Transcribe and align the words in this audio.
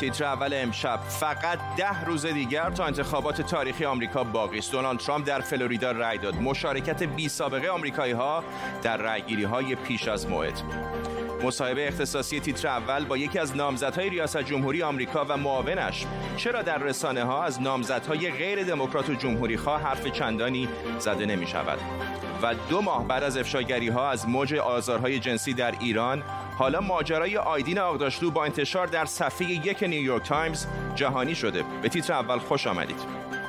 تیتر 0.00 0.24
اول 0.24 0.50
امشب. 0.54 1.00
فقط 1.00 1.58
ده 1.76 2.04
روز 2.04 2.26
دیگر 2.26 2.70
تا 2.70 2.84
انتخابات 2.84 3.40
تاریخی 3.40 3.84
آمریکا 3.84 4.24
باقی 4.24 4.58
است. 4.58 4.72
دونالد 4.72 4.98
ترامپ 4.98 5.26
در 5.26 5.40
فلوریدا 5.40 5.90
رأی 5.90 6.18
داد. 6.18 6.34
مشارکت 6.34 7.02
بی 7.02 7.28
سابقه 7.28 7.68
آمریکایی 7.68 8.12
ها 8.12 8.44
در 8.82 8.96
رأیگیری 8.96 9.44
های 9.44 9.74
پیش 9.74 10.08
از 10.08 10.28
موعد. 10.28 10.62
مصاحبه 11.44 11.88
اختصاصی 11.88 12.40
تیتر 12.40 12.68
اول 12.68 13.04
با 13.04 13.16
یکی 13.16 13.38
از 13.38 13.56
نامزدهای 13.56 14.10
ریاست 14.10 14.42
جمهوری 14.42 14.82
آمریکا 14.82 15.24
و 15.28 15.36
معاونش. 15.36 16.06
چرا 16.36 16.62
در 16.62 16.78
رسانه 16.78 17.24
ها 17.24 17.44
از 17.44 17.62
نامزدهای 17.62 18.30
غیر 18.30 18.64
دموکرات 18.64 19.10
و 19.10 19.14
جمهوری 19.14 19.56
خواه 19.56 19.82
حرف 19.82 20.06
چندانی 20.06 20.68
زده 20.98 21.26
نمی 21.26 21.46
شود 21.46 21.78
و 22.42 22.54
دو 22.70 22.80
ماه 22.80 23.08
بعد 23.08 23.22
از 23.22 23.36
افشاگری 23.36 23.88
ها 23.88 24.10
از 24.10 24.28
موج 24.28 24.54
آزارهای 24.54 25.18
جنسی 25.18 25.54
در 25.54 25.74
ایران 25.80 26.22
حالا 26.58 26.80
ماجرای 26.80 27.36
آیدین 27.36 27.78
آقداشلو 27.78 28.30
با 28.30 28.44
انتشار 28.44 28.86
در 28.86 29.04
صفحه 29.04 29.50
یک 29.50 29.82
نیویورک 29.82 30.22
تایمز 30.22 30.66
جهانی 30.94 31.34
شده. 31.34 31.64
به 31.82 31.88
تیتر 31.88 32.12
اول 32.12 32.38
خوش 32.38 32.66
آمدید. 32.66 33.39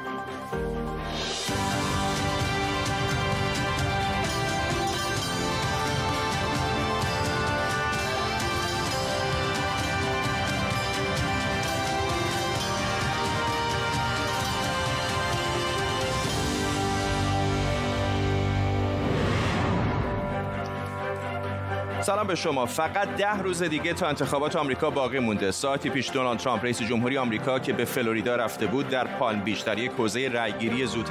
سلام 22.02 22.28
به 22.28 22.36
شما. 22.36 22.66
فقط 22.66 23.08
ده 23.16 23.38
روز 23.38 23.64
دیگه 23.64 23.94
تا 23.94 24.08
انتخابات 24.08 24.56
آمریکا 24.56 24.90
باقی 24.90 25.20
مونده. 25.20 25.52
ساعتی 25.52 25.90
پیش 25.90 26.12
دونالد 26.12 26.40
ترامپ 26.40 26.64
رئیس 26.64 26.82
جمهوری 26.82 27.18
آمریکا 27.18 27.60
که 27.60 27.74
به 27.74 27.86
فلوریدا 27.86 28.36
رفته 28.36 28.68
بود 28.68 28.90
در 28.90 29.08
پالم 29.08 29.42
بیش 29.42 29.60
در 29.60 29.78
یک 29.78 29.92
حوزه 29.92 30.30
رأیگیری 30.34 30.86
زود 30.86 31.10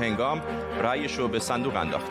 رأیش 0.83 1.15
رو 1.15 1.29
به 1.29 1.39
صندوق 1.39 1.77
انداخت. 1.77 2.11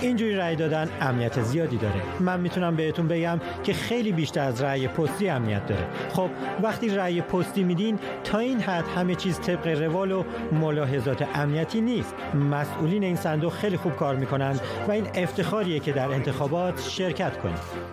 اینجوری 0.00 0.36
رأی 0.36 0.56
دادن 0.56 0.88
امنیت 1.00 1.42
زیادی 1.42 1.76
داره. 1.76 2.02
من 2.20 2.40
می‌تونم 2.40 2.76
بهتون 2.76 3.08
بگم 3.08 3.40
که 3.64 3.72
خیلی 3.72 4.12
بیشتر 4.12 4.40
از 4.40 4.62
رأی 4.62 4.88
پستی 4.88 5.28
امنیت 5.28 5.66
داره. 5.66 5.86
خب 6.12 6.30
وقتی 6.62 6.88
رأی 6.88 7.20
پستی 7.20 7.64
میدین 7.64 7.98
تا 8.24 8.38
این 8.38 8.60
حد 8.60 8.84
همه 8.96 9.14
چیز 9.14 9.40
طبق 9.40 9.66
روال 9.66 10.12
و 10.12 10.24
ملاحظات 10.52 11.28
امنیتی 11.34 11.80
نیست. 11.80 12.14
مسئولین 12.50 13.04
این 13.04 13.16
صندوق 13.16 13.52
خیلی 13.52 13.76
خوب 13.76 13.96
کار 13.96 14.16
می‌کنن 14.16 14.60
و 14.88 14.90
این 14.90 15.06
افتخاریه 15.14 15.80
که 15.80 15.92
در 15.92 16.08
انتخابات 16.08 16.82
شرکت 16.88 17.38
کنید. 17.38 17.90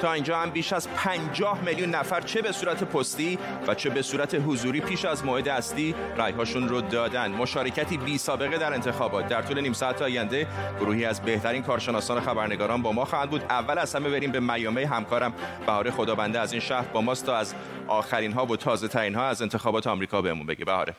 تا 0.00 0.12
اینجا 0.12 0.36
هم 0.36 0.50
بیش 0.50 0.72
از 0.72 0.88
50 0.96 1.58
میلیون 1.64 1.90
نفر 1.90 2.20
چه 2.20 2.42
به 2.42 2.52
صورت 2.52 2.84
پستی 2.84 3.38
و 3.68 3.74
چه 3.74 3.90
به 3.90 4.02
صورت 4.02 4.34
حضوری 4.34 4.80
پیش 4.80 5.04
از 5.04 5.24
موعد 5.24 5.48
اصلی 5.48 5.94
رایهاشون 6.16 6.68
رو 6.68 6.80
دادن. 6.80 7.30
مشارکتی 7.30 7.96
بی 7.96 8.18
سابقه 8.18 8.58
در 8.58 8.74
انتخابات. 8.74 9.28
در 9.28 9.42
طول 9.42 9.60
نیم 9.60 9.72
ساعت 9.72 10.02
آینده 10.02 10.46
گروهی 10.80 11.04
از 11.04 11.20
بهترین 11.20 11.62
کارشناسان 11.62 12.20
خبرنگاران 12.20 12.82
با 12.82 12.92
ما 12.92 13.04
خواهند 13.04 13.30
بود. 13.30 13.42
اول 13.42 13.78
از 13.78 13.94
همه 13.94 14.10
بریم 14.10 14.32
به 14.32 14.40
میامه 14.40 14.86
همکارم. 14.86 15.32
بهار 15.66 15.90
خدابنده 15.90 16.40
از 16.40 16.52
این 16.52 16.60
شهر 16.60 16.84
با 16.92 17.00
ماست 17.00 17.26
تا 17.26 17.36
از 17.36 17.54
آخرین 17.88 18.32
ها 18.32 18.46
و 18.46 18.56
تازه 18.56 18.88
ترین 18.88 19.14
ها 19.14 19.26
از 19.26 19.42
انتخابات 19.42 19.86
آمریکا 19.86 20.22
بهمون 20.22 20.46
بگه. 20.46 20.64
بهاره. 20.64 20.94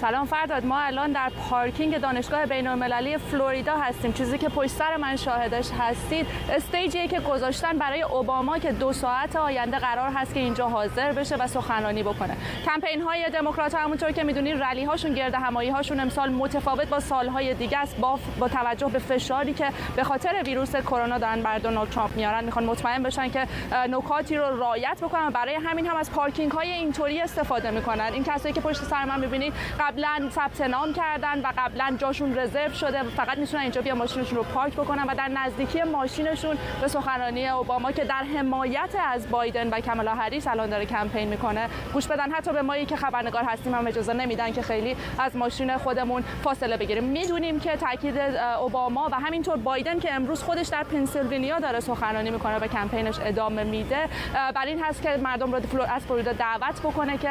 سلام 0.00 0.26
فرداد 0.26 0.66
ما 0.66 0.78
الان 0.78 1.12
در 1.12 1.30
پارکینگ 1.50 1.98
دانشگاه 1.98 2.46
بین 2.46 2.66
المللی 2.66 3.18
فلوریدا 3.18 3.76
هستیم. 3.76 4.12
چیزی 4.12 4.38
که 4.38 4.48
پشت 4.48 4.70
سر 4.70 4.96
من 4.96 5.16
شاهدش 5.16 5.70
هستید 5.78 6.26
استیجی 6.50 7.08
که 7.08 7.20
گذاشتن 7.20 7.78
برای 7.78 8.02
اوباما 8.02 8.58
که 8.58 8.72
دو 8.72 8.92
ساعت 8.92 9.36
آینده 9.36 9.78
قرار 9.78 10.10
هست 10.10 10.34
که 10.34 10.40
اینجا 10.40 10.68
حاضر 10.68 11.12
بشه 11.12 11.36
و 11.36 11.46
سخنرانی 11.46 12.02
بکنه. 12.02 12.36
کمپین 12.64 13.02
های 13.02 13.30
دموکرات 13.30 13.74
همونطور 13.74 14.12
که 14.12 14.24
می‌دونید 14.24 14.62
رلی 14.62 14.84
هاشون 14.84 15.14
گرد 15.14 15.34
همایی 15.34 15.70
هاشون 15.70 16.00
امسال 16.00 16.30
متفاوت 16.30 16.88
با 16.88 17.00
سالهای 17.00 17.54
دیگه 17.54 17.78
است. 17.78 18.00
با 18.00 18.18
با 18.38 18.48
توجه 18.48 18.88
به 18.88 18.98
فشاری 18.98 19.54
که 19.54 19.68
به 19.96 20.04
خاطر 20.04 20.42
ویروس 20.46 20.76
کرونا 20.76 21.18
دارن 21.18 21.42
بر 21.42 21.58
دونالد 21.58 21.90
ترامپ 21.90 22.16
میارن 22.16 22.44
می‌خوان 22.44 22.64
مطمئن 22.64 23.02
بشن 23.02 23.30
که 23.30 23.46
نکاتی 23.72 24.36
رو 24.36 24.60
رعایت 24.60 24.98
بکنن 25.02 25.30
برای 25.30 25.54
همین 25.54 25.86
هم 25.86 25.96
از 25.96 26.12
پارکینگ 26.12 26.52
های 26.52 26.72
اینطوری 26.72 27.20
استفاده 27.20 27.70
می‌کنن. 27.70 28.10
این 28.12 28.24
کسایی 28.24 28.54
که 28.54 28.60
پشت 28.60 28.82
سر 28.82 29.04
من 29.04 29.20
می‌بینید 29.20 29.52
قبلا 29.90 30.28
ثبت 30.30 30.60
نام 30.60 30.92
کردن 30.92 31.40
و 31.40 31.52
قبلا 31.58 31.96
جاشون 31.98 32.38
رزرو 32.38 32.74
شده. 32.74 33.02
فقط 33.02 33.38
می‌تونن 33.38 33.62
اینجا 33.62 33.80
بیا 33.80 33.94
ماشینشون 33.94 34.38
رو 34.38 34.44
پارک 34.44 34.72
بکنن 34.72 35.04
و 35.04 35.14
در 35.14 35.28
نزدیکی 35.28 35.82
ماشینشون 35.82 36.56
به 36.80 36.88
سخنرانی 36.88 37.48
اوباما 37.48 37.92
که 37.92 38.04
در 38.04 38.24
حمایت 38.36 38.90
از 39.08 39.30
بایدن 39.30 39.68
و 39.68 39.80
کمالا 39.80 40.14
هریس 40.14 40.46
الان 40.46 40.70
داره 40.70 40.86
کمپین 40.86 41.28
می‌کنه. 41.28 41.68
گوش 41.92 42.06
بدن 42.06 42.30
حتی 42.30 42.52
به 42.52 42.62
مایی 42.62 42.86
که 42.86 42.96
خبرنگار 42.96 43.44
هستیم 43.44 43.74
هم 43.74 43.86
اجازه 43.86 44.12
نمیدن 44.12 44.52
که 44.52 44.62
خیلی 44.62 44.96
از 45.18 45.36
ماشین 45.36 45.76
خودمون 45.76 46.24
فاصله 46.44 46.76
بگیریم. 46.76 47.04
می‌دونیم 47.04 47.60
که 47.60 47.76
تاکید 47.76 48.18
اوباما 48.60 49.08
و 49.12 49.14
همینطور 49.14 49.56
بایدن 49.56 49.98
که 49.98 50.14
امروز 50.14 50.42
خودش 50.42 50.66
در 50.66 50.82
پنسیلوانیا 50.82 51.58
داره 51.58 51.80
سخنرانی 51.80 52.30
می‌کنه 52.30 52.58
به 52.58 52.68
کمپینش 52.68 53.16
ادامه 53.24 53.64
میده 53.64 54.08
بر 54.54 54.66
این 54.66 54.82
هست 54.82 55.02
که 55.02 55.16
مردم 55.16 55.52
رو 55.52 55.82
از 55.82 56.02
فلوریدا 56.02 56.32
دعوت 56.32 56.80
بکنه 56.80 57.18
که 57.18 57.30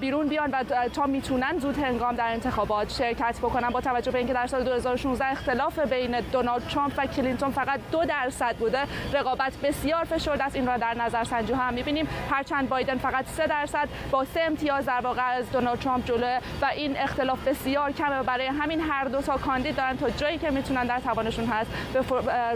بیرون 0.00 0.28
بیان 0.28 0.50
و 0.50 0.64
تا 0.88 1.06
می‌تونن 1.06 1.58
زود 1.58 1.76
هنگام 1.94 2.14
در 2.14 2.32
انتخابات 2.32 2.92
شرکت 2.92 3.38
بکنن 3.38 3.70
با 3.70 3.80
توجه 3.80 4.10
به 4.10 4.18
اینکه 4.18 4.32
در 4.32 4.46
سال 4.46 4.64
2016 4.64 5.24
اختلاف 5.24 5.78
بین 5.78 6.20
دونالد 6.20 6.62
ترامپ 6.68 6.92
و 6.96 7.06
کلینتون 7.06 7.50
فقط 7.50 7.80
دو 7.92 8.04
درصد 8.04 8.56
بوده 8.56 8.78
رقابت 9.12 9.52
بسیار 9.62 10.04
فشرده 10.04 10.44
است. 10.44 10.56
این 10.56 10.66
را 10.66 10.76
در 10.76 10.94
نظر 10.94 11.24
سنجی 11.24 11.52
هم 11.52 11.74
می‌بینیم. 11.74 12.08
هرچند 12.30 12.68
بایدن 12.68 12.98
فقط 12.98 13.26
سه 13.26 13.46
درصد 13.46 13.88
با 14.10 14.24
سه 14.24 14.40
امتیاز 14.40 14.86
در 14.86 15.00
واقع 15.00 15.22
از 15.22 15.52
دونالد 15.52 15.78
ترامپ 15.78 16.06
جلوه 16.06 16.38
و 16.62 16.64
این 16.64 16.96
اختلاف 16.96 17.48
بسیار 17.48 17.92
کمه. 17.92 18.22
برای 18.22 18.46
همین 18.46 18.80
هر 18.80 19.04
دو 19.04 19.22
تا 19.22 19.36
کاندید 19.36 19.76
دارن 19.76 19.96
تا 19.96 20.10
جایی 20.10 20.38
که 20.38 20.50
می‌تونن 20.50 20.86
در 20.86 21.00
توانشون 21.00 21.44
هست 21.44 21.70
به 21.92 22.00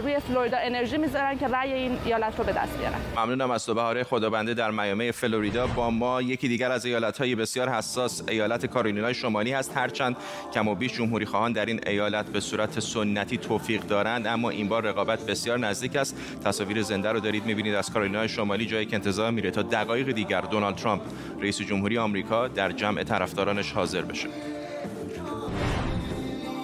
روی 0.01 0.19
فلوریدا 0.19 0.57
انرژی 0.61 0.97
می‌ذارن 0.97 1.37
که 1.37 1.47
رأی 1.47 1.73
این 1.73 1.99
ایالت 2.05 2.39
رو 2.39 2.43
به 2.43 2.51
دست 2.51 2.77
بیارن. 2.77 2.99
ممنونم 3.17 3.51
از 3.51 3.65
تو 3.65 3.73
بهاره. 3.73 4.03
خدابنده 4.03 4.53
در 4.53 4.71
میامی 4.71 5.11
فلوریدا 5.11 5.67
با 5.67 5.89
ما. 5.89 6.21
یکی 6.21 6.47
دیگر 6.47 6.71
از 6.71 6.85
ایالت 6.85 7.17
های 7.17 7.35
بسیار 7.35 7.69
حساس 7.69 8.23
ایالت 8.27 8.65
کارولینای 8.65 9.13
شمالی 9.13 9.28
هست. 9.35 9.77
هرچند 9.77 10.15
کم 10.53 10.67
و 10.67 10.75
بیش 10.75 10.93
جمهوری 10.93 11.25
خواهان 11.25 11.51
در 11.51 11.65
این 11.65 11.79
ایالت 11.87 12.25
به 12.25 12.39
صورت 12.39 12.79
سنتی 12.79 13.37
توفیق 13.37 13.81
دارند 13.81 14.27
اما 14.27 14.49
این 14.49 14.67
بار 14.67 14.83
رقابت 14.83 15.25
بسیار 15.25 15.59
نزدیک 15.59 15.95
است. 15.95 16.17
تصاویر 16.45 16.81
زنده 16.81 17.11
رو 17.11 17.19
دارید 17.19 17.45
می‌بینید 17.45 17.75
از 17.75 17.93
کارولینای 17.93 18.29
شمالی 18.29 18.65
جایی 18.65 18.85
که 18.85 18.95
انتظار 18.95 19.31
میره 19.31 19.51
تا 19.51 19.61
دقایق 19.61 20.11
دیگر 20.11 20.41
دونالد 20.41 20.75
ترامپ 20.75 21.01
رئیس 21.41 21.61
جمهوری 21.61 21.97
آمریکا 21.97 22.47
در 22.47 22.71
جمع 22.71 23.03
طرفدارانش 23.03 23.71
حاضر 23.71 24.01
بشه. 24.01 24.27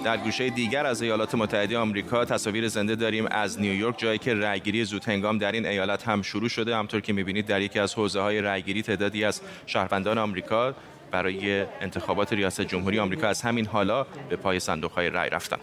در 0.04 0.16
گوشه 0.16 0.50
دیگر 0.50 0.86
از 0.86 1.02
ایالات 1.02 1.34
متحده 1.34 1.78
آمریکا 1.78 2.24
تصاویر 2.24 2.68
زنده 2.68 2.94
داریم 2.94 3.26
از 3.30 3.60
نیویورک 3.60 3.98
جایی 3.98 4.18
که 4.18 4.34
رأیگیری 4.34 4.84
زود 4.84 5.04
هنگام 5.04 5.38
در 5.38 5.52
این 5.52 5.66
ایالت 5.66 6.08
هم 6.08 6.22
شروع 6.22 6.48
شده. 6.48 6.76
همطور 6.76 7.00
که 7.00 7.12
می‌بینید 7.12 7.46
در 7.46 7.60
یکی 7.60 7.78
از 7.78 7.94
حوزه 7.94 8.20
های 8.20 8.40
رأیگیری 8.40 8.82
تعدادی 8.82 9.24
از 9.24 9.40
شهروندان 9.66 10.18
آمریکا 10.18 10.74
برای 11.10 11.66
انتخابات 11.80 12.32
ریاست 12.32 12.60
جمهوری 12.60 12.98
آمریکا 12.98 13.28
از 13.28 13.42
همین 13.42 13.66
حالا 13.66 14.06
به 14.28 14.36
پای 14.36 14.60
صندوق 14.60 14.92
های 14.92 15.10
رای 15.10 15.30
رفتن. 15.30 15.58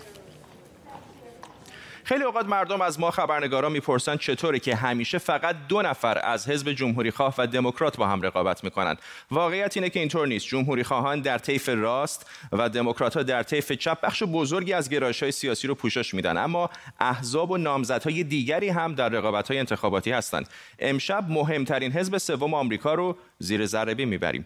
خیلی 2.05 2.23
اوقات 2.23 2.45
مردم 2.45 2.81
از 2.81 2.99
ما 2.99 3.11
خبرنگاران 3.11 3.71
می‌پرسند 3.71 4.19
چطوره 4.19 4.59
که 4.59 4.75
همیشه 4.75 5.17
فقط 5.17 5.55
دو 5.69 5.81
نفر 5.81 6.21
از 6.23 6.49
حزب 6.49 6.71
جمهوری 6.71 7.11
خواه 7.11 7.35
و 7.37 7.47
دموکرات 7.47 7.97
با 7.97 8.07
هم 8.07 8.21
رقابت 8.21 8.63
می‌کنند. 8.63 8.99
واقعیت 9.31 9.77
اینه 9.77 9.89
که 9.89 9.99
اینطور 9.99 10.27
نیست. 10.27 10.47
جمهوری 10.47 10.83
خواهان 10.83 11.21
در 11.21 11.37
طیف 11.37 11.69
راست 11.69 12.29
و 12.51 12.69
دموکرات 12.69 13.17
ها 13.17 13.23
در 13.23 13.43
طیف 13.43 13.71
چپ 13.71 14.01
بخش 14.01 14.23
بزرگی 14.23 14.73
از 14.73 14.89
گرایش 14.89 15.23
های 15.23 15.31
سیاسی 15.31 15.67
رو 15.67 15.75
پوشش 15.75 16.13
میدن. 16.13 16.37
اما 16.37 16.69
احزاب 16.99 17.51
و 17.51 17.57
نامزدهای 17.57 18.23
دیگری 18.23 18.69
هم 18.69 18.95
در 18.95 19.09
رقابت 19.09 19.47
های 19.47 19.59
انتخاباتی 19.59 20.11
هستند. 20.11 20.49
امشب 20.79 21.25
مهمترین 21.29 21.91
حزب 21.91 22.17
سوم 22.17 22.53
آمریکا 22.53 22.93
رو 22.93 23.17
زیر 23.39 23.65
ذره 23.65 24.05
می‌بریم. 24.05 24.45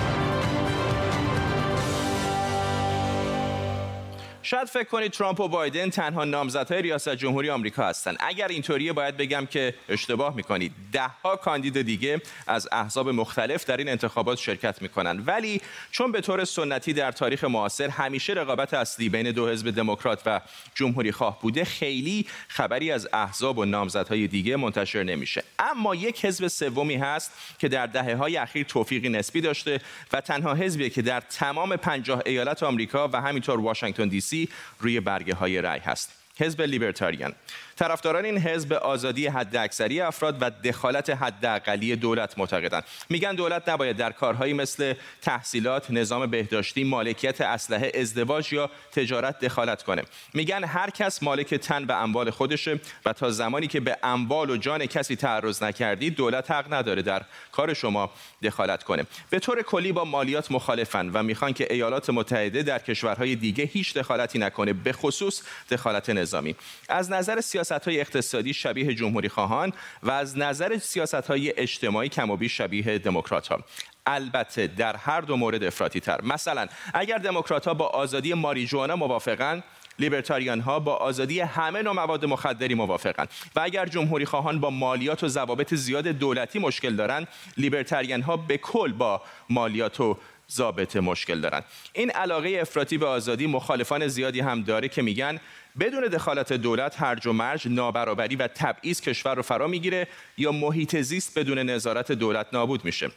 شاید 4.51 4.67
فکر 4.67 4.83
کنید 4.83 5.11
ترامپ 5.11 5.39
و 5.39 5.47
بایدن 5.47 5.89
تنها 5.89 6.25
نامزدهای 6.25 6.81
ریاست 6.81 7.15
جمهوری 7.15 7.49
آمریکا 7.49 7.83
هستند 7.85 8.17
اگر 8.19 8.47
اینطوریه 8.47 8.93
باید 8.93 9.17
بگم 9.17 9.45
که 9.45 9.73
اشتباه 9.89 10.35
می‌کنید. 10.35 10.71
ده 10.91 11.07
ها 11.23 11.35
کاندید 11.35 11.81
دیگه 11.81 12.21
از 12.47 12.69
احزاب 12.71 13.09
مختلف 13.09 13.65
در 13.65 13.77
این 13.77 13.89
انتخابات 13.89 14.37
شرکت 14.37 14.81
می‌کنند 14.81 15.27
ولی 15.27 15.61
چون 15.91 16.11
به 16.11 16.21
طور 16.21 16.45
سنتی 16.45 16.93
در 16.93 17.11
تاریخ 17.11 17.43
معاصر 17.43 17.89
همیشه 17.89 18.33
رقابت 18.33 18.73
اصلی 18.73 19.09
بین 19.09 19.31
دو 19.31 19.49
حزب 19.49 19.69
دموکرات 19.69 20.21
و 20.25 20.41
جمهوری 20.75 21.11
خواه 21.11 21.39
بوده 21.41 21.65
خیلی 21.65 22.25
خبری 22.47 22.91
از 22.91 23.07
احزاب 23.13 23.57
و 23.57 23.65
نامزدهای 23.65 24.27
دیگه 24.27 24.55
منتشر 24.55 25.03
نمیشه. 25.03 25.43
اما 25.59 25.95
یک 25.95 26.25
حزب 26.25 26.47
سومی 26.47 26.95
هست 26.95 27.31
که 27.59 27.67
در 27.67 27.87
دهه 27.87 28.15
های 28.15 28.37
اخیر 28.37 28.65
توفیقی 28.65 29.09
نسبی 29.09 29.41
داشته 29.41 29.81
و 30.13 30.21
تنها 30.21 30.53
حزبی 30.53 30.89
که 30.89 31.01
در 31.01 31.19
تمام 31.19 31.75
پنجاه 31.75 32.21
ایالت 32.25 32.63
آمریکا 32.63 33.07
و 33.07 33.21
همینطور 33.21 33.59
واشنگتن 33.59 34.07
دی 34.07 34.21
سی 34.21 34.40
روی 34.79 34.99
برگه 34.99 35.33
های 35.33 35.61
رأی 35.61 35.79
هست. 35.79 36.20
حزب 36.41 36.61
لیبرتاریان. 36.61 37.33
طرفداران 37.75 38.25
این 38.25 38.37
حزب 38.37 38.73
آزادی 38.73 39.27
حداکثری 39.27 40.01
افراد 40.01 40.37
و 40.41 40.49
دخالت 40.49 41.09
حداقلی 41.09 41.95
دولت 41.95 42.37
معتقدند. 42.37 42.83
میگن 43.09 43.35
دولت 43.35 43.69
نباید 43.69 43.97
در 43.97 44.11
کارهایی 44.11 44.53
مثل 44.53 44.93
تحصیلات 45.21 45.91
نظام 45.91 46.25
بهداشتی 46.25 46.83
مالکیت 46.83 47.41
اسلحه 47.41 47.91
ازدواج 47.95 48.53
یا 48.53 48.69
تجارت 48.91 49.39
دخالت 49.39 49.83
کنه. 49.83 50.03
میگن 50.33 50.63
هر 50.63 50.89
کس 50.89 51.23
مالک 51.23 51.55
تن 51.55 51.83
و 51.83 51.91
اموال 51.91 52.29
خودشه 52.29 52.79
و 53.05 53.13
تا 53.13 53.31
زمانی 53.31 53.67
که 53.67 53.79
به 53.79 53.97
اموال 54.03 54.49
و 54.49 54.57
جان 54.57 54.85
کسی 54.85 55.15
تعرض 55.15 55.63
نکردید 55.63 56.15
دولت 56.15 56.51
حق 56.51 56.73
نداره 56.73 57.01
در 57.01 57.21
کار 57.51 57.73
شما 57.73 58.11
دخالت 58.43 58.83
کنه. 58.83 59.05
به 59.29 59.39
طور 59.39 59.61
کلی 59.61 59.91
با 59.91 60.05
مالیات 60.05 60.51
مخالفن 60.51 61.09
و 61.09 61.23
می‌خوان 61.23 61.53
که 61.53 61.73
ایالات 61.73 62.09
متحده 62.09 62.63
در 62.63 62.79
کشورهای 62.79 63.35
دیگه 63.35 63.63
هیچ 63.63 63.93
دخالتی 63.93 64.39
نکنه 64.39 64.73
به 64.73 64.93
خصوص 64.93 65.41
دخالت 65.71 66.09
نظامی. 66.31 66.55
از 66.89 67.11
نظر 67.11 67.41
سیاست 67.41 67.71
های 67.71 67.99
اقتصادی 67.99 68.53
شبیه 68.53 68.93
جمهوری 68.95 69.29
خواهان 69.29 69.73
و 70.03 70.11
از 70.11 70.37
نظر 70.37 70.77
سیاست 70.77 71.27
های 71.27 71.53
اجتماعی 71.57 72.09
کم 72.09 72.29
و 72.29 72.37
بیش 72.37 72.57
شبیه 72.57 72.97
دموکرات 72.97 73.47
ها 73.47 73.59
البته 74.05 74.67
در 74.67 74.95
هر 74.95 75.21
دو 75.21 75.37
مورد 75.37 75.63
افراطی 75.63 75.99
تر 75.99 76.21
مثلا 76.21 76.67
اگر 76.93 77.17
دموکرات 77.17 77.67
ها 77.67 77.73
با 77.73 77.87
آزادی 77.87 78.33
ماریجوانا 78.33 78.95
موافقن 78.95 79.63
لیبرتاریان 79.99 80.59
ها 80.59 80.79
با 80.79 80.95
آزادی 80.95 81.39
همه 81.39 81.81
نوع 81.81 81.93
مواد 81.93 82.25
مخدری 82.25 82.73
موافقن. 82.73 83.27
و 83.55 83.59
اگر 83.59 83.85
جمهوری 83.85 84.25
خواهان 84.25 84.59
با 84.59 84.69
مالیات 84.69 85.23
و 85.23 85.27
ضوابط 85.27 85.73
زیاد 85.73 86.07
دولتی 86.07 86.59
مشکل 86.59 86.95
دارند 86.95 87.27
لیبرتاریان 87.57 88.21
ها 88.21 88.37
به 88.37 88.57
کل 88.57 88.91
با 88.91 89.21
مالیات 89.49 89.99
و 89.99 90.17
ضابط 90.51 90.95
مشکل 90.95 91.41
دارند 91.41 91.63
این 91.93 92.11
علاقه 92.11 92.57
افراطی 92.61 92.97
به 92.97 93.05
آزادی 93.05 93.47
مخالفان 93.47 94.07
زیادی 94.07 94.39
هم 94.39 94.61
داره 94.61 94.89
که 94.89 95.01
میگن 95.01 95.39
بدون 95.79 96.03
دخالت 96.03 96.53
دولت 96.53 97.01
هرج 97.01 97.27
و 97.27 97.33
مرج 97.33 97.67
نابرابری 97.67 98.35
و 98.35 98.47
تبعیض 98.47 99.01
کشور 99.01 99.35
رو 99.35 99.41
فرا 99.41 99.67
می‌گیره 99.67 100.07
یا 100.37 100.51
محیط 100.51 101.01
زیست 101.01 101.39
بدون 101.39 101.59
نظارت 101.59 102.11
دولت 102.11 102.47
نابود 102.53 102.85
میشه. 102.85 103.11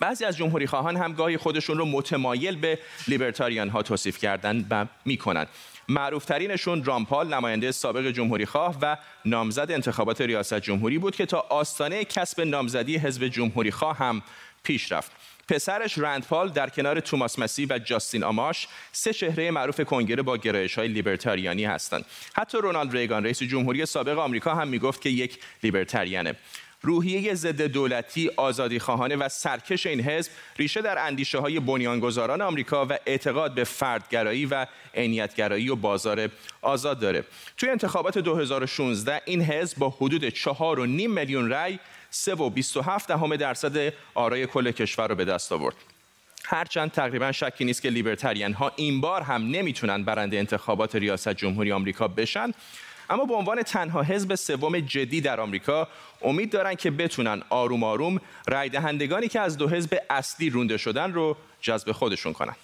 بعضی 0.00 0.24
از 0.24 0.36
جمهوری 0.36 0.66
خواهان 0.66 0.96
هم 0.96 1.12
گاهی 1.12 1.36
خودشون 1.36 1.78
رو 1.78 1.84
متمایل 1.84 2.56
به 2.56 2.78
لیبرتاریان 3.08 3.68
ها 3.68 3.82
توصیف 3.82 4.18
کردن 4.18 4.66
و 4.70 4.86
می‌کنن. 5.04 5.46
معروفترینشون 5.88 6.84
رامپال 6.84 7.34
نماینده 7.34 7.72
سابق 7.72 8.10
جمهوری 8.10 8.46
خواه 8.46 8.76
و 8.82 8.96
نامزد 9.24 9.70
انتخابات 9.70 10.20
ریاست 10.20 10.60
جمهوری 10.60 10.98
بود 10.98 11.16
که 11.16 11.26
تا 11.26 11.40
آستانه 11.40 12.04
کسب 12.04 12.40
نامزدی 12.40 12.96
حزب 12.96 13.28
جمهوری 13.28 13.70
خواه 13.70 13.96
هم 13.96 14.22
پیش 14.62 14.92
رفت. 14.92 15.12
پسرش 15.48 15.98
رندپال 15.98 16.48
در 16.48 16.68
کنار 16.68 17.00
توماس 17.00 17.38
مسی 17.38 17.66
و 17.66 17.78
جاستین 17.78 18.24
آماش 18.24 18.68
سه 18.92 19.12
چهره 19.12 19.50
معروف 19.50 19.80
کنگره 19.80 20.22
با 20.22 20.36
گرایش 20.36 20.74
های 20.78 20.88
لیبرتاریانی 20.88 21.64
هستند 21.64 22.04
حتی 22.34 22.58
رونالد 22.58 22.96
ریگان 22.96 23.24
رئیس 23.24 23.42
جمهوری 23.42 23.86
سابق 23.86 24.18
آمریکا 24.18 24.54
هم 24.54 24.68
می‌گفت 24.68 25.00
که 25.00 25.08
یک 25.08 25.38
لیبرتاریانه 25.62 26.34
روحیه 26.82 27.34
ضد 27.34 27.62
دولتی، 27.62 28.30
آزادی 28.36 28.78
خواهانه 28.78 29.16
و 29.16 29.28
سرکش 29.28 29.86
این 29.86 30.00
حزب 30.00 30.32
ریشه 30.58 30.82
در 30.82 31.06
اندیشه 31.06 31.38
های 31.38 31.60
بنیانگذاران 31.60 32.42
آمریکا 32.42 32.86
و 32.86 32.98
اعتقاد 33.06 33.54
به 33.54 33.64
فردگرایی 33.64 34.46
و 34.46 34.66
عینیتگرایی 34.94 35.68
و 35.68 35.76
بازار 35.76 36.28
آزاد 36.62 37.00
داره. 37.00 37.24
توی 37.56 37.68
انتخابات 37.68 38.18
2016 38.18 39.22
این 39.24 39.42
حزب 39.42 39.78
با 39.78 39.90
حدود 39.90 40.28
4.5 40.28 40.78
میلیون 41.08 41.50
رأی 41.50 41.78
3 42.16 42.34
و 42.34 42.50
27 42.50 43.08
دهم 43.08 43.36
درصد 43.36 43.92
آرای 44.14 44.46
کل 44.46 44.70
کشور 44.70 45.08
رو 45.08 45.14
به 45.14 45.24
دست 45.24 45.52
آورد. 45.52 45.76
هرچند 46.44 46.90
تقریبا 46.90 47.32
شکی 47.32 47.64
نیست 47.64 47.82
که 47.82 47.90
لیبرتریان 47.90 48.52
ها 48.52 48.72
این 48.76 49.00
بار 49.00 49.22
هم 49.22 49.42
نمی‌تونن 49.42 50.04
برنده 50.04 50.36
انتخابات 50.38 50.96
ریاست 50.96 51.28
جمهوری 51.28 51.72
آمریکا 51.72 52.08
بشن 52.08 52.52
اما 53.10 53.24
به 53.24 53.34
عنوان 53.34 53.62
تنها 53.62 54.02
حزب 54.02 54.34
سوم 54.34 54.80
جدی 54.80 55.20
در 55.20 55.40
آمریکا 55.40 55.88
امید 56.22 56.50
دارن 56.50 56.74
که 56.74 56.90
بتونن 56.90 57.42
آروم 57.48 57.84
آروم 57.84 58.20
رای 58.48 58.68
دهندگانی 58.68 59.28
که 59.28 59.40
از 59.40 59.56
دو 59.56 59.68
حزب 59.68 59.98
اصلی 60.10 60.50
رونده 60.50 60.76
شدن 60.76 61.12
رو 61.12 61.36
جذب 61.60 61.92
خودشون 61.92 62.32
کنن 62.32 62.56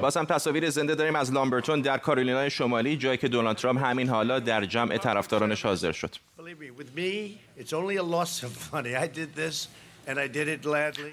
باز 0.00 0.16
هم 0.16 0.24
تصاویر 0.24 0.70
زنده 0.70 0.94
داریم 0.94 1.16
از 1.16 1.32
لامبرتون 1.32 1.80
در 1.80 1.98
کارولینای 1.98 2.50
شمالی 2.50 2.96
جایی 2.96 3.18
که 3.18 3.28
دونالد 3.28 3.56
ترامپ 3.56 3.84
همین 3.84 4.08
حالا 4.08 4.38
در 4.38 4.64
جمع 4.64 4.98
طرفدارانش 4.98 5.62
حاضر 5.62 5.92
شد. 5.92 6.16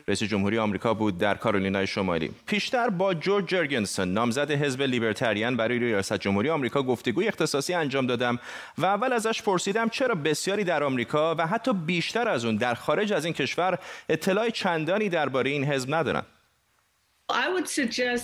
رئیس 0.07 0.23
جمهوری 0.23 0.57
آمریکا 0.57 0.93
بود 0.93 1.17
در 1.17 1.35
کارولینای 1.35 1.87
شمالی. 1.87 2.31
پیشتر 2.45 2.89
با 2.89 3.13
جورج 3.13 3.45
جرگنسون 3.47 4.13
نامزد 4.13 4.51
حزب 4.51 4.81
لیبرتریان 4.81 5.57
برای 5.57 5.79
ریاست 5.79 6.13
جمهوری 6.13 6.49
آمریکا 6.49 6.83
گفتگوی 6.83 7.27
اختصاصی 7.27 7.73
انجام 7.73 8.07
دادم 8.07 8.39
و 8.77 8.85
اول 8.85 9.13
ازش 9.13 9.41
پرسیدم 9.41 9.89
چرا 9.89 10.15
بسیاری 10.15 10.63
در 10.63 10.83
آمریکا 10.83 11.35
و 11.35 11.47
حتی 11.47 11.73
بیشتر 11.73 12.27
از 12.27 12.45
اون 12.45 12.55
در 12.55 12.73
خارج 12.73 13.13
از 13.13 13.25
این 13.25 13.33
کشور 13.33 13.79
اطلاع 14.09 14.49
چندانی 14.49 15.09
درباره 15.09 15.49
این 15.49 15.63
حزب 15.63 15.93
ندارند 15.93 16.25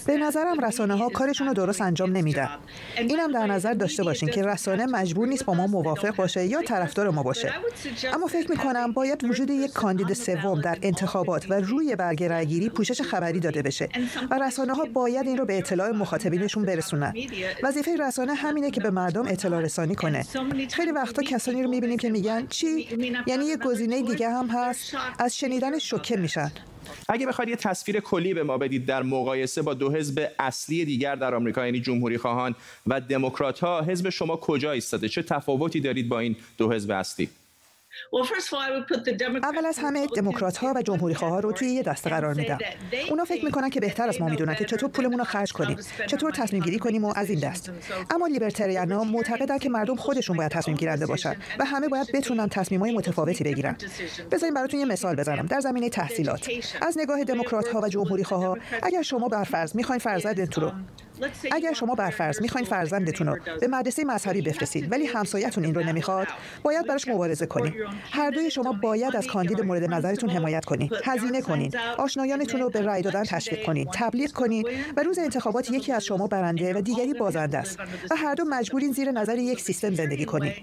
به 0.07 0.17
نظرم 0.17 0.65
رسانه 0.65 0.95
ها 0.95 1.09
کارشون 1.09 1.47
رو 1.47 1.53
درست 1.53 1.81
انجام 1.81 2.11
نمیدن. 2.11 2.50
اینم 2.97 3.31
در 3.31 3.47
نظر 3.47 3.73
داشته 3.73 4.03
باشین 4.03 4.29
که 4.29 4.44
رسانه 4.44 4.85
مجبور 4.85 5.27
نیست 5.27 5.45
با 5.45 5.53
ما 5.53 5.67
موافق 5.67 6.15
باشه 6.15 6.45
یا 6.45 6.61
طرفدار 6.61 7.09
ما 7.09 7.23
باشه. 7.23 7.53
اما 8.13 8.27
فکر 8.27 8.51
می 8.51 8.57
کنم 8.57 8.91
باید 8.91 9.23
وجود 9.23 9.50
یک 9.50 9.71
کاندید 9.71 10.13
سوم 10.13 10.61
در 10.61 10.77
انتخابات 10.81 11.51
و 11.51 11.53
روی 11.53 11.95
برگه 11.95 12.27
رأیگیری 12.27 12.69
پوشش 12.69 13.01
خبری 13.01 13.39
داده 13.39 13.61
بشه 13.61 13.89
و 14.31 14.39
رسانه 14.39 14.73
ها 14.73 14.85
باید 14.85 15.27
این 15.27 15.38
رو 15.38 15.45
به 15.45 15.57
اطلاع 15.57 15.91
مخاطبینشون 15.91 16.65
برسونن. 16.65 17.13
وظیفه 17.63 17.95
رسانه 17.95 18.33
همینه 18.33 18.71
که 18.71 18.81
به 18.81 18.89
مردم 18.89 19.27
اطلاع 19.27 19.61
رسانی 19.61 19.95
کنه. 19.95 20.25
خیلی 20.71 20.91
وقتا 20.91 21.23
کسانی 21.23 21.63
رو 21.63 21.69
می‌بینیم 21.69 21.97
که 21.97 22.09
میگن 22.09 22.47
چی؟ 22.47 22.88
یعنی 23.27 23.45
یه 23.45 23.57
گزینه 23.57 24.01
دیگه 24.01 24.29
هم 24.29 24.47
هست. 24.47 24.97
از 25.19 25.38
شنیدن 25.38 25.79
شوکه 25.79 26.17
میشن. 26.17 26.51
اگه 27.09 27.27
بخواید 27.27 27.50
یه 27.50 27.56
تصویر 27.56 28.00
کلی 28.00 28.33
به 28.33 28.44
ما 28.44 28.57
بدید 28.57 28.85
در 28.85 29.03
مقایسه 29.03 29.62
با 29.62 29.74
دو 29.74 29.91
حزب 29.91 30.31
اصلی 30.39 30.85
دیگر 30.85 31.15
در 31.15 31.35
آمریکا 31.35 31.65
یعنی 31.65 31.80
جمهوری 31.80 32.18
خواهان 32.18 32.56
و 32.88 33.01
دموکرات 33.01 33.59
ها 33.59 33.81
حزب 33.81 34.09
شما 34.09 34.35
کجا 34.35 34.71
ایستاده؟ 34.71 35.09
چه 35.09 35.24
تفاوتی 35.24 35.80
دارید 35.80 36.09
با 36.09 36.19
این 36.19 36.35
دو 36.57 36.71
حزب 36.71 36.91
اصلی؟ 36.91 37.30
اول 39.44 39.66
از 39.66 39.80
همه 39.80 40.07
دموکرات 40.07 40.57
ها 40.57 40.74
و 40.75 40.81
جمهوری 40.81 41.13
ها 41.13 41.40
رو 41.40 41.51
توی 41.51 41.68
یه 41.68 41.84
دسته 41.84 42.10
قرار 42.10 42.34
میدم 42.34 42.57
اونا 43.10 43.24
فکر 43.24 43.45
می‌کنن 43.45 43.69
که 43.69 43.80
بهتر 43.80 44.07
از 44.10 44.22
ما 44.22 44.30
می‌دونن 44.30 44.56
که 44.56 44.66
چطور 44.66 44.90
پولمون 44.90 45.19
رو 45.19 45.24
خرج 45.24 45.54
کنیم 45.54 45.78
چطور 46.07 46.31
تصمیم 46.31 46.64
گیری 46.64 46.80
کنیم 46.80 47.06
و 47.06 47.14
از 47.16 47.30
این 47.30 47.40
دست. 47.40 47.71
اما 48.09 48.28
لیبرتریان 48.28 48.92
ها 48.92 49.04
معتقدن 49.04 49.57
که 49.57 49.69
مردم 49.69 49.95
خودشون 49.95 50.38
باید 50.38 50.52
تصمیم 50.52 50.78
گیرنده 50.78 51.06
باشن 51.06 51.35
و 51.59 51.66
همه 51.66 51.88
باید 51.88 52.12
بتونن 52.14 52.50
تصمیم 52.50 52.81
های 52.81 52.92
متفاوتی 52.92 53.44
بگیرن. 53.44 53.76
بذارین 54.31 54.54
براتون 54.54 54.80
یه 54.80 54.85
مثال 54.85 55.16
بزنم. 55.16 55.45
در 55.45 55.59
زمینه 55.59 55.90
تحصیلات 55.90 56.50
از 56.81 56.97
نگاه 56.97 57.23
دموکرات 57.23 57.68
ها 57.68 57.81
و 57.81 57.88
جمهوری 57.88 58.23
ها 58.23 58.57
اگر 58.83 59.02
شما 59.02 59.28
برفرض 59.28 59.76
می‌خواین 59.76 60.00
فرزندتون 60.00 60.64
رو 60.64 60.71
اگر 61.51 61.73
شما 61.73 61.95
برفرض 61.95 62.42
می‌خواین 62.42 62.68
فرزندتون 62.68 63.27
رو 63.27 63.37
به 63.61 63.68
مدرسه 63.68 64.03
مذهبی 64.03 64.42
بفرستید 64.42 64.92
ولی 64.92 65.06
همسایتون 65.06 65.65
این 65.65 65.75
رو 65.75 65.83
نمی‌خواد 65.83 66.27
باید 66.63 66.87
براش 66.87 67.07
مبارزه 67.07 67.45
کنید 67.45 67.73
هر 68.11 68.30
دوی 68.30 68.51
شما 68.51 68.71
باید 68.71 69.15
از 69.15 69.27
کاندید 69.27 69.61
مورد 69.61 69.94
نظرتون 69.94 70.30
حمایت 70.30 70.65
کنید 70.65 70.92
هزینه 71.03 71.42
کنید 71.42 71.75
آشنایانتون 71.97 72.61
رو 72.61 72.69
به 72.69 72.81
رای 72.81 73.01
دادن 73.01 73.23
تشویق 73.23 73.65
کنید 73.65 73.87
تبلیغ 73.94 74.31
کنید 74.31 74.68
و 74.97 75.03
روز 75.03 75.19
انتخابات 75.19 75.71
یکی 75.71 75.92
از 75.92 76.06
شما 76.06 76.27
برنده 76.27 76.73
و 76.73 76.81
دیگری 76.81 77.13
بازنده 77.13 77.57
است 77.57 77.80
و 78.11 78.15
هر 78.15 78.33
دو 78.33 78.44
مجبورین 78.49 78.92
زیر 78.92 79.11
نظر 79.11 79.37
یک 79.37 79.61
سیستم 79.61 79.94
زندگی 79.94 80.25
کنید 80.25 80.53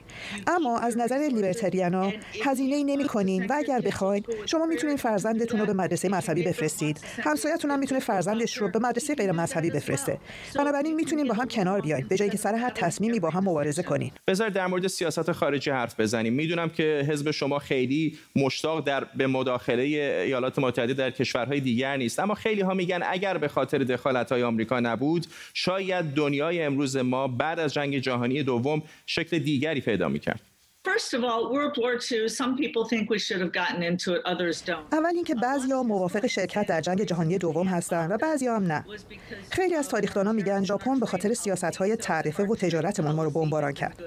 اما 0.47 0.79
از 0.79 0.99
نظر 0.99 1.29
لیبرتریانا 1.33 2.13
هزینه 2.45 2.77
ای 2.77 2.85
نمی 2.85 3.05
کنین 3.05 3.47
و 3.47 3.53
اگر 3.57 3.81
بخواید 3.81 4.27
شما 4.47 4.67
می‌تونید 4.67 4.97
فرزندتون 4.97 5.61
رو 5.61 5.67
به 5.67 5.73
مدرسه 5.73 6.09
مذهبی 6.09 6.43
بفرستید. 6.43 7.01
همسایتون 7.19 7.71
هم 7.71 7.79
می‌تونه 7.79 8.01
فرزندش 8.01 8.57
رو 8.57 8.69
به 8.69 8.79
مدرسه 8.79 9.15
غیر 9.15 9.33
مذهبی 9.33 9.71
بفرسته. 9.71 10.19
بنابراین 10.57 10.95
می‌تونیم 10.95 11.29
با 11.29 11.35
هم 11.35 11.49
کنار 11.49 11.81
بیایم. 11.81 12.07
به 12.09 12.17
جایی 12.17 12.31
که 12.31 12.37
سر 12.37 12.55
هر 12.55 12.71
تصمیمی 12.71 13.21
با 13.21 13.31
هم 13.31 13.49
مبارزه 13.49 13.83
کنیم. 13.83 14.13
بذار 14.27 14.49
در 14.49 14.67
مورد 14.67 14.87
سیاست 14.87 15.33
خارجی 15.33 15.71
حرف 15.71 16.01
بزنیم. 16.01 16.33
می‌دونم 16.33 16.69
که 16.69 17.07
حزب 17.09 17.31
شما 17.31 17.59
خیلی 17.59 18.19
مشتاق 18.37 18.87
در 18.87 19.05
به 19.05 19.27
مداخله 19.27 19.83
ایالات 19.83 20.59
متحده 20.59 20.95
در 20.95 21.11
کشورهای 21.11 21.61
دیگر 21.61 21.97
نیست. 21.97 22.19
اما 22.21 22.35
خیلی 22.35 22.61
ها 22.61 22.75
میگن 22.75 23.01
اگر 23.03 23.39
به 23.39 23.49
خاطر 23.49 23.79
دخالت 23.79 24.33
های 24.33 24.43
آمریکا 24.43 24.81
نبود 24.81 25.27
شاید 25.55 26.05
دنیای 26.05 26.63
امروز 26.63 26.97
ما 26.97 27.29
بعد 27.29 27.59
از 27.59 27.75
جنگ 27.75 27.99
جهانی 27.99 28.43
دوم 28.43 28.83
شکل 29.07 29.39
دیگری 29.39 29.81
پیدا 29.81 30.09
می‌کرد. 30.09 30.50
اول 34.93 35.15
اینکه 35.15 35.35
بعضیا 35.35 35.83
موافق 35.83 36.27
شرکت 36.27 36.67
در 36.67 36.81
جنگ 36.81 37.05
جهانی 37.05 37.39
دوم 37.39 37.67
هستند 37.67 38.11
و 38.11 38.17
بعضیا 38.17 38.57
هم 38.57 38.63
نه. 38.63 38.85
خیلی 39.51 39.75
از 39.75 39.89
تاریخدانان 39.89 40.35
میگن 40.35 40.65
ژاپن 40.65 41.01
به 41.01 41.07
خاطر 41.07 41.35
سیاست‌های 41.35 41.97
تعرفه 41.97 42.43
و 42.43 42.57
تجارتمون 42.57 43.13
ما 43.13 43.25
رو 43.25 43.31
بمباران 43.31 43.73
کرد. 43.73 44.03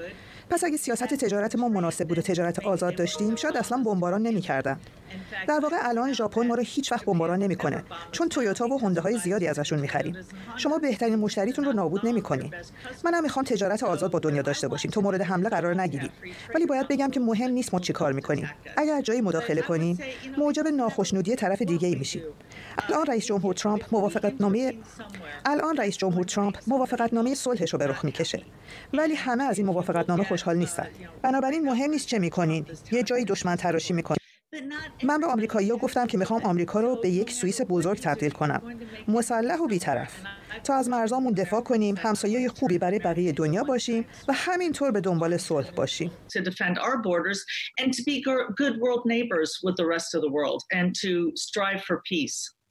پس 0.54 0.64
اگه 0.64 0.78
سیاست 0.78 1.14
تجارت 1.14 1.56
ما 1.56 1.70
مناسب 1.70 2.08
بود 2.08 2.18
و 2.18 2.22
تجارت 2.22 2.60
آزاد 2.60 2.96
داشتیم 2.96 3.36
شاید 3.36 3.58
اصلا 3.58 3.78
بمباران 3.78 4.22
نمی‌کردن. 4.22 4.80
در 5.48 5.60
واقع 5.60 5.76
الان 5.80 6.14
ژاپن 6.14 6.48
ما 6.48 6.56
رو 6.56 6.64
هیچ 6.64 6.92
وقت 6.92 7.06
بمباران 7.06 7.40
نمی‌کنه 7.40 7.84
چون 8.12 8.30
تویوتا 8.30 8.68
و 8.68 8.80
هوندا 8.80 9.02
های 9.02 9.18
زیادی 9.18 9.48
ازشون 9.48 9.80
می‌خریم. 9.80 10.18
شما 10.58 10.78
بهترین 10.78 11.16
مشتریتون 11.16 11.66
رو 11.66 11.74
نابود 11.74 12.08
نمی‌کنی. 12.08 12.52
منم 13.04 13.24
می‌خوام 13.24 13.46
تجارت 13.46 13.84
آزاد 13.84 14.12
با 14.12 14.20
دنیا 14.20 14.42
داشته 14.42 14.68
باشیم. 14.68 14.92
تو 14.92 15.02
مورد 15.02 15.22
حمله 15.22 15.50
قرار 15.50 15.82
نگیری. 15.82 16.10
ولی 16.56 16.66
باید 16.66 16.88
بگم 16.88 17.12
که 17.12 17.20
مهم 17.20 17.52
نیست 17.52 17.74
ما 17.74 17.80
چی 17.80 17.94
کار 17.94 18.14
می‌کنیم. 18.14 18.50
اگر 18.78 19.02
جایی 19.02 19.22
مداخله 19.22 19.62
کنیم 19.62 19.98
موجب 20.38 20.68
ناخشنودی 20.68 21.36
طرف 21.36 21.62
دیگه 21.62 21.88
ای 21.88 21.96
میشیم. 21.96 22.22
الان 22.90 23.06
رئیس 23.06 23.26
جمهور 23.26 23.54
ترامپ 23.54 23.84
موافقت 23.92 24.34
نامه 24.40 24.74
الان 25.46 25.78
رئیس 25.78 25.98
جمهور 25.98 26.26
ترامپ 26.26 26.58
موافقت 26.68 27.14
نامه 27.14 27.36
صلحش 27.36 27.74
رو 27.74 27.80
به 27.80 27.88
رخ 27.88 28.06
می‌کشه. 28.06 28.44
ولی 28.94 29.16
همه 29.16 29.44
از 29.44 29.58
این 29.58 29.68
موافقت 29.68 30.10
نامه 30.10 30.24
خوشحال 30.24 30.58
نیستن. 30.58 30.88
بنابراین 31.22 31.66
مهم 31.66 31.90
نیست 31.90 32.08
چه 32.08 32.20
می‌کنین. 32.20 32.66
یه 32.92 33.04
جایی 33.04 33.26
دشمن 33.26 33.56
تراشی 33.56 33.94
می‌کنین. 33.94 34.18
من 35.04 35.20
به 35.20 35.28
آمریکایی‌ها 35.28 35.78
گفتم 35.78 36.08
که 36.08 36.18
می‌خوام 36.18 36.44
آمریکا 36.44 36.80
رو 36.80 36.96
به 37.02 37.10
یک 37.10 37.32
سوئیس 37.32 37.62
بزرگ 37.70 38.00
تبدیل 38.00 38.32
کنم. 38.32 38.62
مسلح 39.08 39.58
و 39.58 39.68
بیطرف. 39.68 40.14
تا 40.64 40.76
از 40.76 40.90
مرزامون 40.90 41.34
دفاع 41.34 41.62
کنیم 41.62 41.96
همسایه 41.98 42.50
خوبی 42.50 42.78
برای 42.78 43.00
بقیه 43.00 43.32
دنیا 43.32 43.64
باشیم 43.64 44.06
و 44.28 44.34
همینطور 44.34 44.92
به 44.92 45.02
دنبال 45.02 45.38
صلح 45.38 45.72
باشیم. 45.72 46.12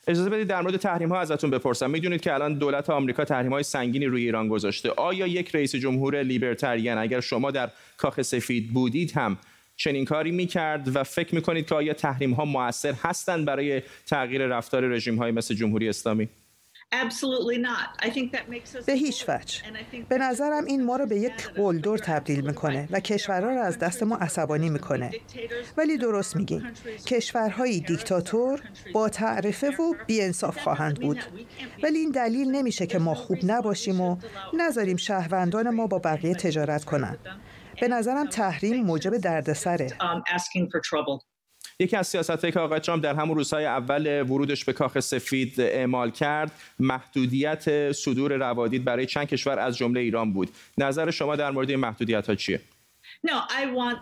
اجازه 0.06 0.30
بدید 0.30 0.46
در 0.46 0.60
مورد 0.60 0.76
تحریم 0.76 1.08
ها 1.08 1.20
ازتون 1.20 1.50
بپرسم. 1.50 1.90
می‌دونید 1.90 2.20
که 2.20 2.34
الان 2.34 2.54
دولت 2.54 2.90
آمریکا 2.90 3.24
تحریم 3.24 3.52
های 3.52 3.62
سنگینی 3.62 4.06
روی 4.06 4.22
ایران 4.22 4.48
گذاشته. 4.48 4.90
آیا 4.90 5.26
یک 5.26 5.54
رئیس 5.54 5.74
جمهور 5.74 6.22
لیبرتریان 6.22 6.98
اگر 6.98 7.20
شما 7.20 7.50
در 7.50 7.70
کاخ 7.96 8.22
سفید 8.22 8.72
بودید 8.72 9.12
هم 9.12 9.38
چنین 9.76 10.04
کاری 10.04 10.30
می‌کرد 10.30 10.96
و 10.96 11.04
فکر 11.04 11.34
می‌کنید 11.34 11.66
که 11.66 11.74
آیا 11.74 11.92
تحریم 11.92 12.32
ها 12.32 12.44
موثر 12.44 12.92
هستند 12.92 13.44
برای 13.44 13.82
تغییر 14.06 14.46
رفتار 14.46 14.88
رژیم 14.88 15.16
های 15.16 15.30
مثل 15.30 15.54
جمهوری 15.54 15.88
اسلامی؟ 15.88 16.28
به 18.86 18.92
هیچ 18.92 19.24
وجه. 19.28 19.62
به 20.08 20.18
نظرم 20.18 20.64
این 20.64 20.84
ما 20.84 20.96
رو 20.96 21.06
به 21.06 21.16
یک 21.16 21.48
قلدر 21.48 21.96
تبدیل 21.96 22.46
می‌کنه 22.46 22.88
و 22.90 23.00
کشورها 23.00 23.50
رو 23.50 23.60
از 23.60 23.78
دست 23.78 24.02
ما 24.02 24.16
عصبانی 24.16 24.70
می‌کنه. 24.70 25.10
ولی 25.76 25.98
درست 25.98 26.36
میگین 26.36 26.62
کشورهایی 27.06 27.80
دیکتاتور 27.80 28.62
با 28.94 29.08
تعرفه 29.08 29.70
و 29.70 29.94
بیانصاف 30.06 30.58
خواهند 30.58 31.00
بود. 31.00 31.18
ولی 31.82 31.98
این 31.98 32.10
دلیل 32.10 32.50
نمیشه 32.50 32.86
که 32.86 32.98
ما 32.98 33.14
خوب 33.14 33.38
نباشیم 33.42 34.00
و 34.00 34.16
نذاریم 34.54 34.96
شهروندان 34.96 35.70
ما 35.70 35.86
با 35.86 35.98
بقیه 35.98 36.34
تجارت 36.34 36.84
کنند 36.84 37.18
به 37.80 37.88
نظرم 37.88 38.26
تحریم 38.26 38.84
موجب 38.84 39.16
دردسره. 39.16 39.86
یکی 41.78 41.96
از 41.96 42.06
سیاست 42.06 42.46
که 42.46 42.60
آقای 42.60 42.80
ترامپ 42.80 43.04
در 43.04 43.14
همون 43.14 43.36
روزهای 43.36 43.66
اول 43.66 44.22
ورودش 44.22 44.64
به 44.64 44.72
کاخ 44.72 45.00
سفید 45.00 45.60
اعمال 45.60 46.10
کرد. 46.10 46.52
محدودیت 46.78 47.92
صدور 47.92 48.36
روادید 48.36 48.84
برای 48.84 49.06
چند 49.06 49.26
کشور 49.26 49.58
از 49.58 49.76
جمله 49.76 50.00
ایران 50.00 50.32
بود. 50.32 50.50
نظر 50.78 51.10
شما 51.10 51.36
در 51.36 51.50
مورد 51.50 51.70
این 51.70 51.80
محدودیت 51.80 52.26
ها 52.26 52.34
چیه 52.34 52.60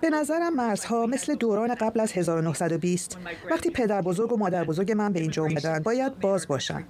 به 0.00 0.10
نظرم 0.10 0.54
مرزها 0.54 1.06
مثل 1.06 1.34
دوران 1.34 1.74
قبل 1.74 2.00
از 2.00 2.12
1920 2.12 3.18
وقتی 3.50 3.70
پدر 3.70 4.02
بزرگ 4.02 4.32
و 4.32 4.36
مادر 4.36 4.64
بزرگ 4.64 4.92
من 4.92 5.12
به 5.12 5.20
اینجا 5.20 5.42
اومدن 5.42 5.78
باید 5.78 6.18
باز 6.18 6.48
باشن. 6.48 6.84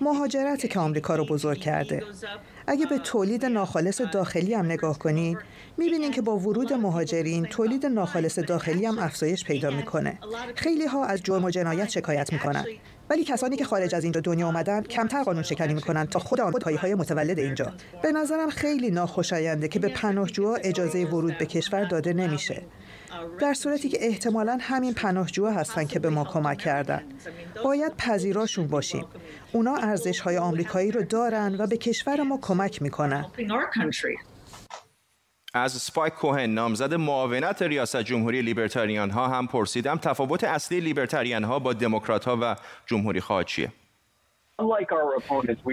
مهاجرتی 0.00 0.68
که 0.68 0.78
آمریکا 0.80 1.16
رو 1.16 1.26
بزرگ 1.26 1.58
کرده. 1.58 2.02
اگه 2.66 2.86
به 2.86 2.98
تولید 2.98 3.44
ناخالص 3.44 4.00
داخلی 4.00 4.54
هم 4.54 4.64
نگاه 4.64 4.98
کنین 4.98 5.38
می‌بینین 5.78 6.10
که 6.10 6.22
با 6.22 6.36
ورود 6.36 6.72
مهاجرین 6.72 7.44
تولید 7.44 7.86
ناخالص 7.86 8.38
داخلی 8.38 8.86
هم 8.86 8.98
افزایش 8.98 9.44
پیدا 9.44 9.70
می‌کنه. 9.70 10.18
خیلی 10.54 10.86
ها 10.86 11.04
از 11.04 11.22
جرم 11.22 11.44
و 11.44 11.50
جنایت 11.50 11.88
شکایت 11.88 12.32
می‌کنن. 12.32 12.64
ولی 13.10 13.24
کسانی 13.24 13.56
که 13.56 13.64
خارج 13.64 13.94
از 13.94 14.02
اینجا 14.02 14.20
دنیا 14.20 14.46
آمدن 14.46 14.82
کمتر 14.82 15.22
قانون 15.22 15.42
شکنی 15.42 15.74
می‌کنن 15.74 16.06
تا 16.06 16.18
خود 16.18 16.40
آن 16.40 16.52
های 16.80 16.94
متولد 16.94 17.38
اینجا. 17.38 17.72
به 18.02 18.12
نظرم 18.12 18.50
خیلی 18.50 18.90
ناخوشاینده 18.90 19.68
که 19.68 19.78
به 19.78 19.88
پناهجوها 19.88 20.54
اجازه 20.54 21.04
ورود 21.04 21.38
به 21.38 21.46
کشور 21.46 21.84
داده 21.84 22.12
نمیشه. 22.12 22.62
در 23.40 23.54
صورتی 23.54 23.88
که 23.88 23.98
احتمالا 24.00 24.58
همین 24.60 24.94
پناهجوها 24.94 25.52
هستن 25.52 25.84
که 25.84 25.98
به 25.98 26.08
ما 26.08 26.24
کمک 26.24 26.58
کردن. 26.58 27.02
باید 27.64 27.96
پذیراشون 27.96 28.66
باشیم. 28.66 29.04
اونا 29.52 29.76
ارزش 29.76 30.20
های 30.20 30.38
آمریکایی 30.38 30.90
رو 30.90 31.02
دارن 31.02 31.56
و 31.58 31.66
به 31.66 31.76
کشور 31.76 32.22
ما 32.22 32.38
کمک 32.42 32.82
می‌کنن. 32.82 33.24
از 35.56 35.72
سپایک 35.72 36.14
کوهن 36.14 36.50
نامزد 36.50 36.94
معاونت 36.94 37.62
ریاست 37.62 37.96
جمهوری 37.96 38.42
لیبرتاریان 38.42 39.10
ها 39.10 39.28
هم 39.28 39.46
پرسیدم 39.46 39.96
تفاوت 39.96 40.44
اصلی 40.44 40.80
لیبرتاریان 40.80 41.44
ها 41.44 41.58
با 41.58 41.72
دموکرات 41.72 42.24
ها 42.24 42.38
و 42.40 42.56
جمهوری 42.86 43.20
خواه 43.20 43.44
چیه؟ 43.44 43.72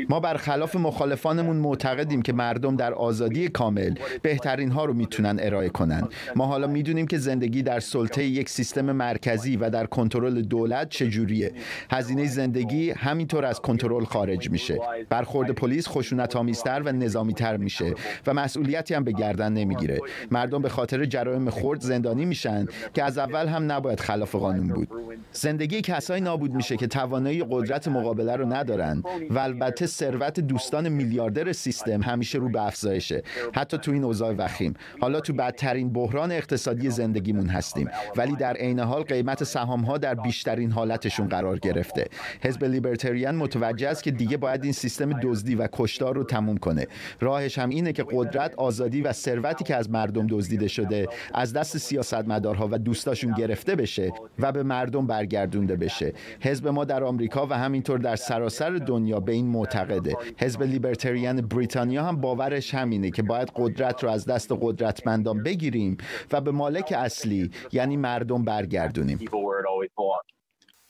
ما 0.09 0.19
برخلاف 0.19 0.75
مخالفانمون 0.75 1.55
معتقدیم 1.55 2.21
که 2.21 2.33
مردم 2.33 2.75
در 2.75 2.93
آزادی 2.93 3.47
کامل 3.47 3.95
بهترین 4.21 4.71
ها 4.71 4.85
رو 4.85 4.93
می‌تونن 4.93 5.37
ارائه 5.41 5.69
کنن. 5.69 6.07
ما 6.35 6.45
حالا 6.45 6.67
می‌دونیم 6.67 7.07
که 7.07 7.17
زندگی 7.17 7.63
در 7.63 7.79
سلطه 7.79 8.23
یک 8.23 8.49
سیستم 8.49 8.91
مرکزی 8.91 9.57
و 9.57 9.69
در 9.69 9.85
کنترل 9.85 10.41
دولت 10.41 10.89
چجوریه. 10.89 11.51
هزینه 11.91 12.25
زندگی 12.25 12.91
همینطور 12.91 13.45
از 13.45 13.59
کنترل 13.59 14.03
خارج 14.03 14.49
میشه. 14.49 14.79
برخورد 15.09 15.51
پلیس 15.51 15.87
خشونت 15.87 16.35
آمیزتر 16.35 16.81
و 16.85 16.91
نظامی 16.91 17.33
تر 17.33 17.57
میشه 17.57 17.93
و 18.27 18.33
مسئولیتی 18.33 18.93
هم 18.93 19.03
به 19.03 19.11
گردن 19.11 19.53
نمی‌گیره. 19.53 19.99
مردم 20.31 20.61
به 20.61 20.69
خاطر 20.69 21.05
جرایم 21.05 21.49
خرد 21.49 21.81
زندانی 21.81 22.25
میشن 22.25 22.65
که 22.93 23.03
از 23.03 23.17
اول 23.17 23.47
هم 23.47 23.71
نباید 23.71 23.99
خلاف 23.99 24.35
قانون 24.35 24.67
بود. 24.67 24.87
زندگی 25.31 25.81
کسایی 25.81 26.21
نابود 26.21 26.53
میشه 26.53 26.77
که 26.77 26.87
توانایی 26.87 27.45
قدرت 27.49 27.87
مقابله 27.87 28.35
رو 28.35 28.45
ندارن 28.71 29.03
و 29.29 29.39
البته 29.39 29.85
ثروت 29.85 30.39
دوستان 30.39 30.89
میلیاردر 30.89 31.51
سیستم 31.51 32.01
همیشه 32.01 32.37
رو 32.37 32.49
به 32.49 32.61
افزایشه. 32.61 33.23
حتی 33.53 33.77
تو 33.77 33.91
این 33.91 34.03
اوضاع 34.03 34.33
وخیم. 34.33 34.73
حالا 35.01 35.19
تو 35.19 35.33
بدترین 35.33 35.93
بحران 35.93 36.31
اقتصادی 36.31 36.89
زندگیمون 36.89 37.47
هستیم. 37.47 37.89
ولی 38.15 38.35
در 38.35 38.53
عین 38.53 38.79
حال 38.79 39.03
قیمت 39.03 39.43
سهام 39.43 39.81
ها 39.81 39.97
در 39.97 40.15
بیشترین 40.15 40.71
حالتشون 40.71 41.27
قرار 41.27 41.59
گرفته. 41.59 42.05
حزب 42.43 42.63
لیبرتریان 42.63 43.35
متوجه 43.35 43.87
است 43.87 44.03
که 44.03 44.11
دیگه 44.11 44.37
باید 44.37 44.63
این 44.63 44.73
سیستم 44.73 45.19
دزدی 45.19 45.55
و 45.55 45.67
کشتار 45.71 46.15
رو 46.15 46.23
تموم 46.23 46.57
کنه. 46.57 46.87
راهش 47.19 47.59
هم 47.59 47.69
اینه 47.69 47.93
که 47.93 48.05
قدرت 48.11 48.55
آزادی 48.55 49.01
و 49.01 49.11
ثروتی 49.11 49.63
که 49.63 49.75
از 49.75 49.89
مردم 49.89 50.27
دزدیده 50.27 50.67
شده 50.67 51.07
از 51.33 51.53
دست 51.53 51.77
سیاستمدارها 51.77 52.67
و 52.71 52.77
دوستاشون 52.77 53.33
گرفته 53.33 53.75
بشه 53.75 54.11
و 54.39 54.51
به 54.51 54.63
مردم 54.63 55.07
برگردونده 55.07 55.75
بشه. 55.75 56.13
حزب 56.39 56.67
ما 56.67 56.85
در 56.85 57.03
آمریکا 57.03 57.47
و 57.47 57.53
همینطور 57.53 57.99
در 57.99 58.15
سراسر 58.15 58.60
سراسر 58.61 58.85
دنیا 58.85 59.19
به 59.19 59.31
این 59.31 59.47
معتقده. 59.47 60.15
حزب 60.39 60.63
لیبرتریان 60.63 61.41
بریتانیا 61.41 62.03
هم 62.03 62.21
باورش 62.21 62.73
همینه 62.73 63.11
که 63.11 63.23
باید 63.23 63.51
قدرت 63.55 64.03
رو 64.03 64.09
از 64.09 64.25
دست 64.25 64.51
قدرتمندان 64.61 65.43
بگیریم 65.43 65.97
و 66.31 66.41
به 66.41 66.51
مالک 66.51 66.93
اصلی 66.97 67.51
یعنی 67.71 67.97
مردم 67.97 68.45
برگردونیم. 68.45 69.19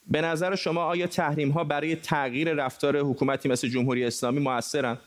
به 0.08 0.22
نظر 0.22 0.56
شما 0.56 0.84
آیا 0.84 1.08
تحریم 1.08 1.50
ها 1.50 1.64
برای 1.64 1.96
تغییر 1.96 2.54
رفتار 2.54 2.98
حکومتی 2.98 3.50
مثل 3.50 3.68
جمهوری 3.68 4.06
اسلامی 4.06 4.40
موثرن؟ 4.40 4.98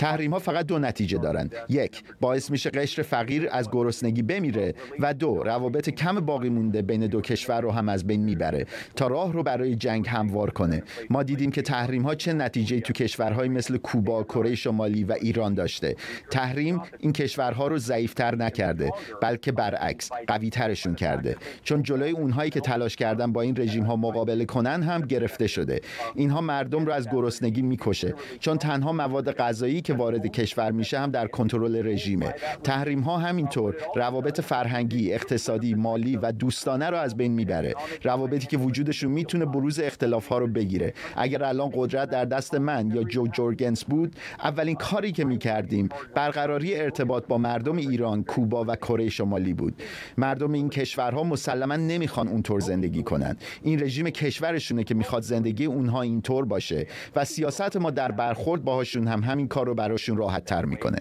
تحریم 0.00 0.32
ها 0.32 0.38
فقط 0.38 0.66
دو 0.66 0.78
نتیجه 0.78 1.18
دارند. 1.18 1.54
یک 1.68 2.02
باعث 2.20 2.50
میشه 2.50 2.70
قشر 2.70 3.02
فقیر 3.02 3.48
از 3.52 3.70
گرسنگی 3.70 4.22
بمیره 4.22 4.74
و 5.00 5.14
دو 5.14 5.42
روابط 5.42 5.90
کم 5.90 6.20
باقی 6.20 6.48
مونده 6.48 6.82
بین 6.82 7.06
دو 7.06 7.20
کشور 7.20 7.60
رو 7.60 7.70
هم 7.70 7.88
از 7.88 8.06
بین 8.06 8.20
می‌بره 8.20 8.66
تا 8.96 9.06
راه 9.06 9.32
رو 9.32 9.42
برای 9.42 9.74
جنگ 9.74 10.08
هموار 10.08 10.50
کنه. 10.50 10.82
ما 11.10 11.22
دیدیم 11.22 11.50
که 11.50 11.62
تحریم 11.62 12.02
ها 12.02 12.14
چه 12.14 12.32
نتیجه 12.32 12.80
تو 12.80 12.92
کشورهای 12.92 13.48
مثل 13.48 13.76
کوبا 13.76 14.22
کره 14.22 14.54
شمالی 14.54 15.04
و 15.04 15.12
ایران 15.12 15.54
داشته. 15.54 15.96
تحریم 16.30 16.82
این 16.98 17.12
کشورها 17.12 17.66
رو 17.66 17.78
ضعیفتر 17.78 18.34
نکرده 18.34 18.90
بلکه 19.22 19.52
برعکس 19.52 20.10
قوی 20.26 20.50
ترشون 20.50 20.94
کرده. 20.94 21.36
چون 21.62 21.82
جلوی 21.82 22.10
اونهایی 22.10 22.50
که 22.50 22.60
تلاش 22.60 22.96
کردن 22.96 23.32
با 23.32 23.42
این 23.42 23.56
رژیم 23.56 23.84
ها 23.84 23.96
مقابله 23.96 24.44
کنن 24.44 24.82
هم 24.82 25.00
گرفته 25.00 25.46
شده. 25.46 25.80
اینها 26.14 26.40
مردم 26.40 26.86
رو 26.86 26.92
از 26.92 27.08
گرسنگی 27.08 27.62
می‌کشه. 27.62 28.14
چون 28.40 28.58
تنها 28.58 28.92
مواد 28.92 29.32
غذایی 29.32 29.80
که 29.90 29.96
وارد 29.96 30.26
کشور 30.26 30.70
میشه 30.70 30.98
هم 30.98 31.10
در 31.10 31.26
کنترل 31.26 31.86
رژیمه. 31.86 32.34
تحریم 32.64 33.00
ها 33.00 33.18
همینطور 33.18 33.76
روابط 33.96 34.40
فرهنگی 34.40 35.12
اقتصادی 35.12 35.74
مالی 35.74 36.16
و 36.16 36.32
دوستانه 36.32 36.90
رو 36.90 36.96
از 36.96 37.16
بین 37.16 37.32
می‌بره. 37.32 37.74
روابطی 38.02 38.46
که 38.46 38.58
وجودشون 38.58 39.10
می‌تونه 39.10 39.44
بروز 39.44 39.80
اختلاف 39.80 40.26
ها 40.26 40.38
رو 40.38 40.46
بگیره. 40.46 40.94
اگر 41.16 41.44
الان 41.44 41.70
قدرت 41.74 42.10
در 42.10 42.24
دست 42.24 42.54
من 42.54 42.90
یا 42.90 43.04
جو 43.04 43.26
جورگنس 43.26 43.84
بود 43.84 44.16
اولین 44.42 44.76
کاری 44.76 45.12
که 45.12 45.24
می‌کردیم 45.24 45.88
برقراری 46.14 46.74
ارتباط 46.80 47.26
با 47.26 47.38
مردم 47.38 47.76
ایران 47.76 48.24
کوبا 48.24 48.64
و 48.68 48.76
کره 48.76 49.08
شمالی 49.08 49.52
بود. 49.52 49.82
مردم 50.18 50.52
این 50.52 50.70
کشورها 50.70 51.24
مسلما 51.24 51.76
نمی‌خوان 51.76 52.28
اونطور 52.28 52.60
زندگی 52.60 53.02
کنن. 53.02 53.36
این 53.62 53.80
رژیم 53.80 54.10
کشورشونه 54.10 54.84
که 54.84 54.94
می‌خواد 54.94 55.22
زندگی 55.22 55.64
اونها 55.64 56.02
اینطور 56.02 56.44
باشه 56.44 56.86
و 57.16 57.24
سیاست 57.24 57.76
ما 57.76 57.90
در 57.90 58.12
برخورد 58.12 58.64
باهاشون 58.64 59.08
هم 59.08 59.22
همین 59.22 59.48
کار 59.48 59.66
رو 59.66 59.74
براشون 59.80 60.16
راحت 60.16 60.44
تر 60.44 60.64
می‌کنه. 60.64 60.98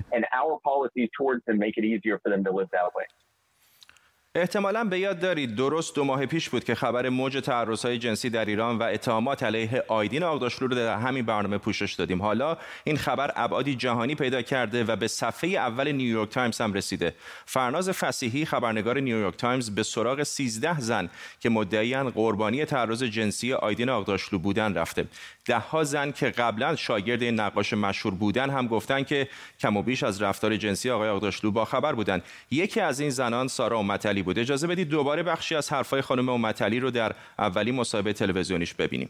احتمالا 4.35 4.83
به 4.83 4.99
یاد 4.99 5.19
دارید 5.19 5.55
درست 5.55 5.95
دو 5.95 6.03
ماه 6.03 6.25
پیش 6.25 6.49
بود 6.49 6.63
که 6.63 6.75
خبر 6.75 7.09
موج 7.09 7.37
تعرضهای 7.37 7.97
جنسی 7.97 8.29
در 8.29 8.45
ایران 8.45 8.77
و 8.77 8.83
اتهامات 8.83 9.43
علیه 9.43 9.83
آیدین 9.87 10.23
آقداشلو 10.23 10.67
رو 10.67 10.75
در 10.75 10.97
همین 10.97 11.25
برنامه 11.25 11.57
پوشش 11.57 11.93
دادیم. 11.93 12.21
حالا 12.21 12.57
این 12.83 12.97
خبر 12.97 13.31
ابعادی 13.35 13.75
جهانی 13.75 14.15
پیدا 14.15 14.41
کرده 14.41 14.83
و 14.83 14.95
به 14.95 15.07
صفحه 15.07 15.49
اول 15.49 15.91
نیویورک 15.91 16.29
تایمز 16.29 16.61
هم 16.61 16.73
رسیده. 16.73 17.13
فرناز 17.45 17.89
فصیحی 17.89 18.45
خبرنگار 18.45 18.99
نیویورک 18.99 19.35
تایمز 19.37 19.75
به 19.75 19.83
سراغ 19.83 20.23
13 20.23 20.79
زن 20.79 21.09
که 21.39 21.49
مدعیان 21.49 22.09
قربانی 22.09 22.65
تعرض 22.65 23.03
جنسی 23.03 23.53
آیدین 23.53 23.89
آقداشلو 23.89 24.39
بودن 24.39 24.73
رفته. 24.73 25.05
دهها 25.49 25.83
زن 25.83 26.11
که 26.11 26.29
قبلا 26.29 26.75
شاگرد 26.75 27.21
این 27.21 27.39
نقاش 27.39 27.73
مشهور 27.73 28.13
بودن 28.13 28.49
هم 28.49 28.67
گفتن 28.67 29.03
که 29.03 29.27
کم 29.59 29.77
و 29.77 29.81
بیش 29.81 30.03
از 30.03 30.21
رفتار 30.21 30.57
جنسی 30.57 30.89
آقای 30.89 31.09
آقداشلو 31.09 31.51
با 31.51 31.65
خبر 31.65 31.93
بودن. 31.93 32.21
یکی 32.51 32.79
از 32.79 32.99
این 32.99 33.09
زنان 33.09 33.47
سارا 33.47 33.77
اومتلی 33.77 34.23
بود 34.23 34.39
اجازه 34.39 34.67
بدید 34.67 34.89
دوباره 34.89 35.23
بخشی 35.23 35.55
از 35.55 35.73
حرفای 35.73 36.01
خانم 36.01 36.29
اومتلی 36.29 36.79
رو 36.79 36.91
در 36.91 37.15
اولی 37.39 37.71
مصاحبه 37.71 38.13
تلویزیونیش 38.13 38.73
ببینیم. 38.73 39.09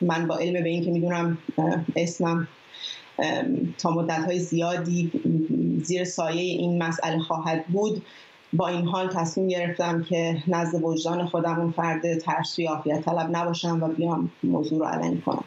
من 0.00 0.26
با 0.26 0.38
علم 0.38 0.62
به 0.62 0.68
این 0.68 0.84
که 0.84 0.90
می‌دونم 0.90 1.38
اسمم 1.96 2.48
تا 3.78 3.90
مدت 3.90 4.24
های 4.24 4.38
زیادی 4.38 5.10
زیر 5.82 6.04
سایه 6.04 6.42
این 6.42 6.82
مسئله 6.82 7.18
خواهد 7.18 7.66
بود. 7.66 8.02
با 8.56 8.68
این 8.68 8.86
حال 8.86 9.08
تصمیم 9.08 9.48
گرفتم 9.48 10.02
که 10.02 10.42
نزد 10.48 10.82
وجدان 10.82 11.26
خودم 11.26 11.60
اون 11.60 11.70
فرد 11.70 12.18
ترسوی 12.18 12.66
عافیت 12.66 13.04
طلب 13.04 13.28
نباشم 13.36 13.82
و 13.82 13.88
بیام 13.88 14.30
موضوع 14.42 14.78
رو 14.78 14.84
علنی 14.84 15.20
کنم. 15.20 15.44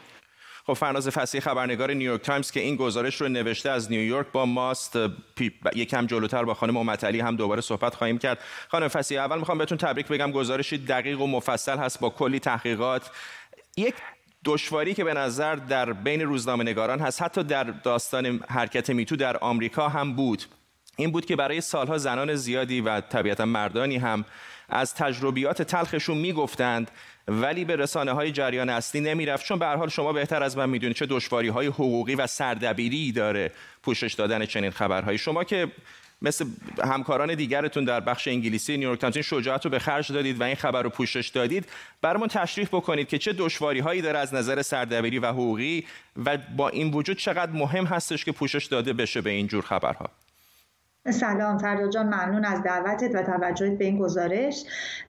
خب 0.67 0.73
فرناز 0.73 1.09
فصیحی 1.09 1.41
خبرنگار 1.41 1.93
نیویورک 1.93 2.21
تایمز 2.21 2.51
که 2.51 2.59
این 2.59 2.75
گزارش 2.75 3.21
رو 3.21 3.27
نوشته 3.27 3.69
از 3.69 3.91
نیویورک 3.91 4.27
با 4.31 4.45
ماست 4.45 4.99
یکم 5.75 6.05
جلوتر 6.05 6.43
با 6.43 6.53
خانم 6.53 6.77
امت‌علی 6.77 7.19
هم 7.19 7.35
دوباره 7.35 7.61
صحبت 7.61 7.95
خواهیم 7.95 8.17
کرد. 8.17 8.39
خانم 8.67 8.87
فصیحی 8.87 9.21
اول 9.21 9.39
می‌خوام 9.39 9.57
بهتون 9.57 9.77
تبریک 9.77 10.07
بگم 10.07 10.31
گزارشی 10.31 10.77
دقیق 10.77 11.21
و 11.21 11.27
مفصل 11.27 11.77
هست 11.77 11.99
با 11.99 12.09
کلی 12.09 12.39
تحقیقات. 12.39 13.11
یک 13.77 13.95
دشواری 14.45 14.93
که 14.93 15.03
به 15.03 15.13
نظر 15.13 15.55
در 15.55 15.93
بین 15.93 16.21
روزنامه 16.21 16.63
نگاران 16.63 16.99
هست 16.99 17.21
حتی 17.21 17.43
در 17.43 17.63
داستان 17.63 18.25
حرکت 18.49 18.89
Me 18.89 19.00
Too 19.00 19.15
در 19.15 19.37
آمریکا 19.37 19.89
هم 19.89 20.15
بود. 20.15 20.43
این 20.99 21.11
بود 21.11 21.25
که 21.25 21.35
برای 21.35 21.61
سالها 21.61 21.97
زنان 21.97 22.35
زیادی 22.35 22.81
و 22.81 23.01
طبیعتا 23.01 23.45
مردانی 23.45 23.97
هم 23.97 24.25
از 24.69 24.95
تجربیات 24.95 25.61
تلخشون 25.61 26.17
می‌گفتند 26.17 26.91
ولی 27.27 27.65
به 27.65 27.75
رسانه 27.75 28.11
های 28.11 28.31
جریان 28.31 28.69
اصلی 28.69 29.01
نمی‌رفت. 29.01 29.45
چون 29.45 29.59
به 29.59 29.65
حال 29.65 29.89
شما 29.89 30.13
بهتر 30.13 30.43
از 30.43 30.57
من 30.57 30.69
می‌دونید 30.69 30.95
چه 30.95 31.05
دشواری 31.05 31.47
های 31.47 31.67
حقوقی 31.67 32.15
و 32.15 32.27
سردبیری 32.27 33.11
داره 33.11 33.51
پوشش 33.83 34.13
دادن 34.13 34.45
چنین 34.45 34.71
خبرهایی. 34.71 35.17
شما 35.17 35.43
که 35.43 35.71
مثل 36.21 36.45
همکاران 36.83 37.35
دیگرتون 37.35 37.85
در 37.85 37.99
بخش 37.99 38.27
انگلیسی 38.27 38.77
نیویورک 38.77 38.99
تایمز 38.99 39.17
شجاعت 39.17 39.65
رو 39.65 39.71
به 39.71 39.79
خرج 39.79 40.11
دادید 40.11 40.41
و 40.41 40.43
این 40.43 40.55
خبر 40.55 40.81
رو 40.81 40.89
پوشش 40.89 41.27
دادید 41.27 41.65
برامون 42.01 42.27
تشریح 42.27 42.67
بکنید 42.67 43.07
که 43.07 43.17
چه 43.17 43.33
دشواری 43.33 43.79
هایی 43.79 44.01
داره 44.01 44.19
از 44.19 44.33
نظر 44.33 44.61
سردبیری 44.61 45.19
و 45.19 45.27
حقوقی 45.27 45.85
و 46.25 46.37
با 46.37 46.69
این 46.69 46.91
وجود 46.91 47.17
چقدر 47.17 47.51
مهم 47.51 47.85
هستش 47.85 48.25
که 48.25 48.31
پوشش 48.31 48.65
داده 48.65 48.93
بشه 48.93 49.21
به 49.21 49.29
این 49.29 49.47
جور 49.47 49.63
خبرها. 49.63 50.09
سلام 51.11 51.57
فردا 51.57 51.87
جان 51.87 52.05
ممنون 52.05 52.45
از 52.45 52.63
دعوتت 52.63 53.15
و 53.15 53.23
توجهت 53.23 53.77
به 53.77 53.85
این 53.85 53.97
گزارش. 53.97 54.63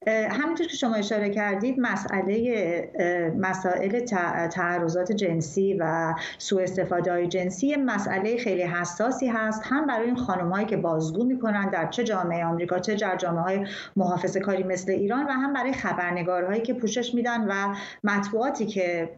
همینطور 0.07 0.67
که 0.67 0.76
شما 0.76 0.95
اشاره 0.95 1.31
کردید 1.31 1.81
مسئله 1.81 3.33
مسائل 3.38 4.00
تعرضات 4.49 5.12
جنسی 5.12 5.75
و 5.75 6.14
سوء 6.38 6.62
استفاده 6.62 7.12
های 7.12 7.26
جنسی 7.26 7.76
مسئله 7.76 8.37
خیلی 8.37 8.62
حساسی 8.62 9.26
هست. 9.26 9.62
هم 9.64 9.87
برای 9.87 10.07
این 10.07 10.17
خانم 10.17 10.50
هایی 10.52 10.67
که 10.67 10.76
بازگو 10.76 11.25
می‌کنن 11.25 11.71
در 11.71 11.87
چه 11.87 12.05
جامعه 12.05 12.45
آمریکا 12.45 12.78
چه 12.78 12.95
در 12.95 13.17
جامعه 13.17 13.43
های 13.43 13.67
محافظ 13.97 14.37
کاری 14.37 14.62
مثل 14.62 14.93
ایران 14.93 15.26
و 15.26 15.31
هم 15.31 15.52
برای 15.52 15.73
خبرنگارهایی 15.73 16.62
که 16.62 16.75
پوشش 16.75 17.14
میدن 17.14 17.47
و 17.49 17.75
مطبوعاتی 18.05 18.67
که 18.67 19.11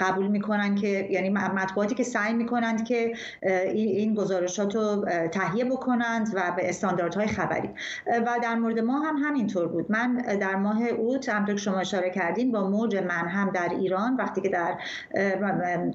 قبول 0.00 0.26
می‌کنن 0.26 0.74
که 0.74 1.08
یعنی 1.10 1.30
مطبوعاتی 1.30 1.94
که 1.94 2.02
سعی 2.02 2.32
می‌کنند 2.32 2.84
که 2.84 3.12
این 3.74 4.14
گزارشات 4.14 4.74
رو 4.74 5.04
تهیه 5.32 5.64
بکنن. 5.64 6.03
و 6.34 6.52
به 6.56 6.68
استانداردهای 6.68 7.26
خبری. 7.26 7.70
و 8.06 8.38
در 8.42 8.54
مورد 8.54 8.78
ما 8.78 9.00
هم 9.00 9.16
همینطور 9.16 9.68
بود. 9.68 9.86
من 9.88 10.16
در 10.16 10.54
ماه 10.56 10.82
اوت 10.82 11.28
همطور 11.28 11.54
که 11.54 11.60
شما 11.60 11.78
اشاره 11.78 12.10
کردین 12.10 12.52
با 12.52 12.70
موج 12.70 12.96
من 12.96 13.28
هم 13.28 13.50
در 13.50 13.68
ایران 13.68 14.16
وقتی 14.16 14.40
که 14.40 14.48
در 14.48 14.78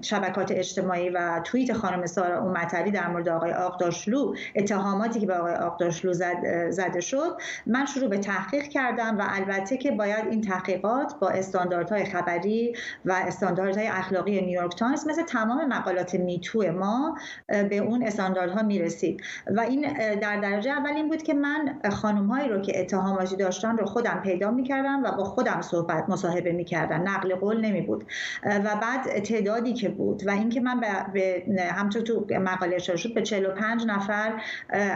شبکات 0.01 0.51
اجتماعی 0.51 1.09
و 1.09 1.41
توییت 1.43 1.73
خانم 1.73 2.05
سارا 2.05 2.39
اومتری 2.39 2.91
در 2.91 3.07
مورد 3.07 3.29
آقای 3.29 3.53
آقداشلو 3.53 4.33
اتهاماتی 4.55 5.19
که 5.19 5.25
به 5.25 5.33
آقای 5.33 5.53
آقداشلو 5.53 6.13
زد، 6.13 6.69
زده 6.69 7.01
شد 7.01 7.37
من 7.67 7.85
شروع 7.85 8.09
به 8.09 8.17
تحقیق 8.17 8.63
کردم 8.63 9.17
و 9.17 9.23
البته 9.29 9.77
که 9.77 9.91
باید 9.91 10.25
این 10.29 10.41
تحقیقات 10.41 11.13
با 11.19 11.29
استانداردهای 11.29 12.05
خبری 12.05 12.73
و 13.05 13.11
استانداردهای 13.11 13.87
اخلاقی 13.87 14.41
نیویورک 14.41 14.75
تایمز 14.75 15.07
مثل 15.07 15.23
تمام 15.23 15.67
مقالات 15.67 16.15
میتو 16.15 16.71
ما 16.71 17.17
به 17.47 17.77
اون 17.77 18.03
استانداردها 18.03 18.63
می‌رسید. 18.63 19.21
و 19.55 19.59
این 19.59 19.98
در 19.99 20.39
درجه 20.41 20.71
اول 20.71 20.89
این 20.89 21.07
بود 21.07 21.23
که 21.23 21.33
من 21.33 21.79
خانم 21.91 22.27
هایی 22.27 22.49
رو 22.49 22.61
که 22.61 22.79
اتهاماتی 22.79 23.35
داشتن 23.35 23.77
رو 23.77 23.85
خودم 23.85 24.21
پیدا 24.23 24.51
می‌کردم 24.51 25.03
و 25.03 25.11
با 25.11 25.23
خودم 25.23 25.61
صحبت 25.61 26.09
مصاحبه 26.09 26.51
می‌کردم 26.51 27.01
نقل 27.09 27.35
قول 27.35 27.61
نمی 27.61 27.81
بود 27.81 28.05
و 28.45 28.75
بعد 28.81 29.19
تعدادی 29.19 29.73
که 29.73 29.89
بود 29.89 30.27
و 30.27 30.31
اینکه 30.31 30.61
من 30.61 30.79
به 31.13 31.43
همطور 31.71 32.01
تو 32.01 32.25
مقاله 32.29 32.75
اشاره 32.75 32.97
شد 32.97 33.13
به 33.13 33.21
45 33.21 33.85
نفر 33.85 34.41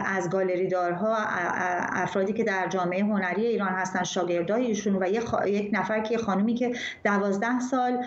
از 0.06 0.30
گالری 0.30 0.68
دارها 0.68 1.16
افرادی 1.92 2.32
که 2.32 2.44
در 2.44 2.68
جامعه 2.68 3.04
هنری 3.04 3.46
ایران 3.46 3.72
هستن 3.72 4.02
شاگردای 4.02 4.66
ایشون 4.66 5.02
و 5.02 5.08
یک 5.46 5.70
نفر 5.72 6.00
که 6.00 6.18
خانومی 6.18 6.54
که 6.54 6.72
دوازده 7.04 7.60
سال 7.60 8.04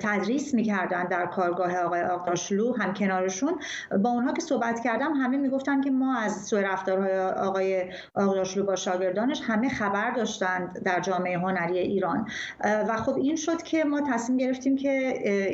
تدریس 0.00 0.54
می‌کردن 0.54 1.04
در 1.04 1.26
کارگاه 1.26 1.76
آقای 1.76 2.02
آقداشلو 2.02 2.76
هم 2.76 2.94
کنارشون 2.94 3.54
با 4.02 4.10
اونها 4.10 4.32
که 4.32 4.42
صحبت 4.42 4.80
کردم 4.80 5.12
همه 5.12 5.36
می‌گفتن 5.36 5.80
که 5.80 5.90
ما 5.90 6.18
از 6.18 6.33
سوء 6.34 6.60
رفتارهای 6.60 7.18
آقای 7.20 7.92
آقداشلو 8.14 8.64
با 8.64 8.76
شاگردانش 8.76 9.40
همه 9.44 9.68
خبر 9.68 10.10
داشتند 10.10 10.82
در 10.84 11.00
جامعه 11.00 11.38
هنری 11.38 11.78
ایران. 11.78 12.28
و 12.64 12.96
خب 12.96 13.16
این 13.16 13.36
شد 13.36 13.62
که 13.62 13.84
ما 13.84 14.00
تصمیم 14.00 14.38
گرفتیم 14.38 14.76
که 14.76 14.90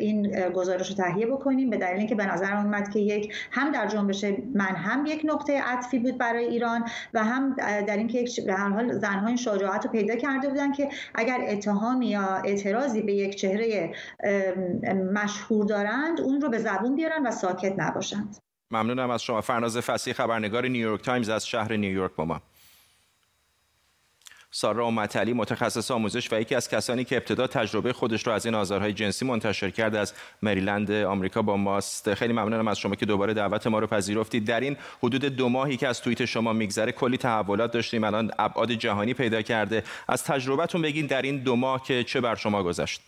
این 0.01 0.51
گزارش 0.51 0.89
رو 0.89 0.95
تهیه 0.95 1.27
بکنیم. 1.27 1.71
به 1.71 1.77
دلیل 1.77 1.99
اینکه 1.99 2.15
به 2.15 2.27
نظر 2.27 2.57
اومد 2.57 2.89
که 2.89 3.01
یک 3.01 3.35
هم 3.51 3.73
در 3.73 3.87
جنبش 3.87 4.25
من 4.55 4.77
هم 4.77 5.07
یک 5.07 5.23
نقطه 5.25 5.63
عطفی 5.63 5.99
بود 5.99 6.19
برای 6.19 6.45
ایران 6.45 6.85
و 7.15 7.25
هم 7.25 7.57
در 7.87 7.97
اینکه 7.97 8.25
به 8.47 8.53
هر 8.53 8.69
حال 8.69 8.93
زنها 8.93 9.27
این 9.27 9.37
شجاعت 9.37 9.87
رو 9.87 9.93
پیدا 9.93 10.17
کرده 10.17 10.49
بودن 10.49 10.73
که 10.73 10.89
اگر 11.15 11.39
اتهامی 11.49 12.07
یا 12.07 12.43
اعتراضی 12.45 13.03
به 13.03 13.13
یک 13.13 13.37
چهره 13.37 13.93
مشهور 15.13 15.67
دارند 15.67 16.21
اون 16.21 16.41
رو 16.41 16.49
به 16.49 16.59
زبون 16.59 16.95
بیارن 16.95 17.27
و 17.27 17.31
ساکت 17.31 17.75
نباشند. 17.79 18.37
ممنونم 18.71 19.11
از 19.11 19.23
شما. 19.23 19.41
فرناز 19.41 19.79
فصیحی 19.79 20.13
خبرنگار 20.13 20.69
نیویورک 20.69 21.03
تایمز 21.03 21.29
از 21.29 21.47
شهر 21.47 21.77
نیویورک 21.77 22.13
با 22.17 22.25
ما. 22.25 22.41
سارا 24.53 24.85
امت‌علی 24.85 25.33
متخصص 25.33 25.91
آموزش 25.91 26.33
و 26.33 26.41
یکی 26.41 26.55
از 26.55 26.69
کسانی 26.69 27.05
که 27.05 27.17
ابتدا 27.17 27.47
تجربه 27.47 27.93
خودش 27.93 28.27
رو 28.27 28.33
از 28.33 28.47
این 28.47 28.55
آزارهای 28.55 28.93
جنسی 28.93 29.25
منتشر 29.25 29.71
کرده 29.71 29.99
از 29.99 30.15
مریلند 30.43 30.91
آمریکا 30.91 31.43
با 31.43 31.57
ماست. 31.57 32.15
خیلی 32.15 32.33
ممنونم 32.33 32.69
از 32.69 32.79
شما 32.79 32.95
که 32.95 33.07
دوباره 33.07 33.35
دعوت 33.35 33.67
ما 33.67 33.79
رو 33.79 33.87
پذیرفتید. 33.87 34.45
در 34.45 34.61
این 34.61 34.77
حدود 35.03 35.25
دو 35.25 35.49
ماهی 35.49 35.77
که 35.77 35.89
از 35.89 36.01
توییت 36.01 36.25
شما 36.25 36.53
میگذره 36.53 36.93
کلی 36.93 37.17
تحولات 37.17 37.73
داشتیم. 37.73 38.05
الان 38.05 38.31
ابعاد 38.39 38.73
جهانی 38.73 39.15
پیدا 39.15 39.43
کرده. 39.43 39.85
از 40.09 40.25
تجربهتون 40.25 40.83
بگین 40.83 41.07
در 41.07 41.23
این 41.23 41.39
دو 41.39 41.57
ماه 41.57 41.83
که 41.83 42.05
چه 42.05 42.21
بر 42.21 42.35
شما 42.35 42.63
گذشت. 42.63 43.01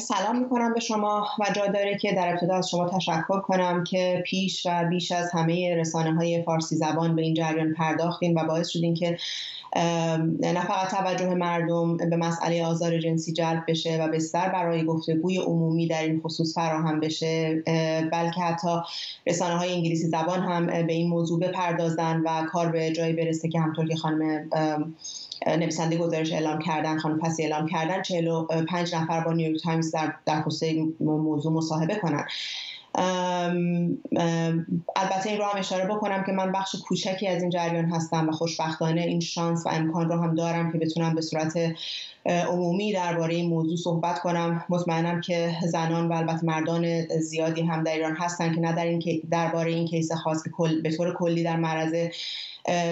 سلام 0.00 0.38
می‌کنم 0.38 0.74
به 0.74 0.80
شما 0.80 1.26
و 1.40 1.46
جا 1.56 1.66
داره 1.66 1.98
که 1.98 2.12
در 2.12 2.28
ابتدا 2.28 2.54
از 2.54 2.70
شما 2.70 2.88
تشکر 2.88 3.40
کنم 3.40 3.84
که 3.84 4.22
پیش 4.26 4.66
و 4.66 4.84
بیش 4.90 5.12
از 5.12 5.30
همه 5.32 5.76
رسانه 5.76 6.14
های 6.14 6.42
فارسی 6.42 6.76
زبان 6.76 7.16
به 7.16 7.22
این 7.22 7.34
جریان 7.34 7.74
پرداختین 7.74 8.38
و 8.38 8.44
باعث 8.46 8.68
شدین 8.68 8.94
که 8.94 9.18
نه 10.40 10.66
فقط 10.66 10.90
توجه 10.90 11.34
مردم 11.34 11.96
به 11.96 12.16
مسئله 12.16 12.64
آزار 12.64 12.98
جنسی 12.98 13.32
جلب 13.32 13.64
بشه 13.68 14.02
و 14.04 14.08
بستر 14.08 14.48
برای 14.48 14.84
گفتگوی 14.84 15.36
عمومی 15.38 15.86
در 15.86 16.02
این 16.02 16.20
خصوص 16.20 16.54
فراهم 16.54 17.00
بشه 17.00 17.62
بلکه 18.12 18.40
حتی 18.40 18.76
رسانه 19.26 19.56
های 19.56 19.72
انگلیسی 19.72 20.06
زبان 20.06 20.40
هم 20.40 20.66
به 20.66 20.92
این 20.92 21.08
موضوع 21.08 21.40
بپردازن 21.40 22.20
و 22.20 22.46
کار 22.52 22.68
به 22.68 22.92
جایی 22.92 23.12
برسه 23.12 23.48
که 23.48 23.60
همطور 23.60 23.88
که 23.88 23.96
خانم 23.96 24.48
نویسنده 25.46 25.96
گزارش 25.96 26.32
اعلام 26.32 26.58
کردن 26.58 26.98
خانم 26.98 27.18
فصیحی 27.18 27.42
اعلام 27.42 27.66
کردن 27.68 28.02
45 28.02 28.94
نفر 28.94 29.20
با 29.20 29.32
نیویورک 29.32 29.62
تایمز 29.62 29.90
در 29.90 30.14
در 30.26 30.44
این 30.62 30.94
موضوع 31.00 31.52
مصاحبه 31.52 31.94
کنن. 31.94 32.26
البته 34.96 35.30
این 35.30 35.38
رو 35.38 35.44
هم 35.44 35.58
اشاره 35.58 35.84
بکنم 35.84 36.24
که 36.24 36.32
من 36.32 36.52
بخش 36.52 36.76
کوچکی 36.88 37.28
از 37.28 37.42
این 37.42 37.50
جریان 37.50 37.84
هستم 37.84 38.28
و 38.28 38.32
خوشبختانه 38.32 39.00
این 39.00 39.20
شانس 39.20 39.66
و 39.66 39.68
امکان 39.68 40.08
رو 40.08 40.22
هم 40.22 40.34
دارم 40.34 40.72
که 40.72 40.78
بتونم 40.78 41.14
به 41.14 41.20
صورت 41.20 41.58
عمومی 42.26 42.92
درباره 42.92 43.34
این 43.34 43.50
موضوع 43.50 43.76
صحبت 43.76 44.18
کنم. 44.18 44.64
مطمئنم 44.68 45.20
که 45.20 45.56
زنان 45.66 46.08
و 46.08 46.12
البته 46.12 46.44
مردان 46.44 47.06
زیادی 47.18 47.62
هم 47.62 47.84
در 47.84 47.92
ایران 47.92 48.16
هستن 48.16 48.54
که 48.54 48.60
نه 48.60 48.72
در 48.72 48.84
این 48.84 49.22
درباره 49.30 49.70
این 49.70 49.86
کیس 49.86 50.12
خاص 50.12 50.42
به 50.82 50.90
طور 50.96 51.14
کلی 51.14 51.42
در 51.42 51.56
معرض 51.56 51.94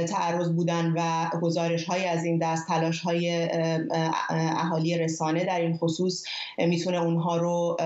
تعرض 0.09 0.49
بودن 0.49 0.95
و 0.97 1.31
گزارش 1.41 1.85
های 1.85 2.05
از 2.05 2.25
این 2.25 2.39
دست 2.39 2.67
تلاش 2.67 3.01
های 3.01 3.49
اهالی 4.31 4.99
رسانه 4.99 5.45
در 5.45 5.61
این 5.61 5.77
خصوص 5.77 6.25
می‌تونه 6.59 7.03
اونها 7.03 7.37
رو 7.37 7.77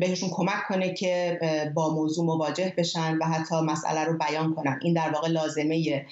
بهشون 0.00 0.28
کمک 0.32 0.62
کنه 0.68 0.94
که 0.94 1.38
با 1.74 1.94
موضوع 1.94 2.26
مواجه 2.26 2.74
بشن 2.78 3.18
و 3.18 3.24
حتی 3.24 3.54
مسئله 3.60 4.04
رو 4.04 4.18
بیان 4.18 4.54
کنن. 4.54 4.78
این 4.82 4.94
در 4.94 5.10
واقع 5.10 5.28
لازمه 5.28 6.04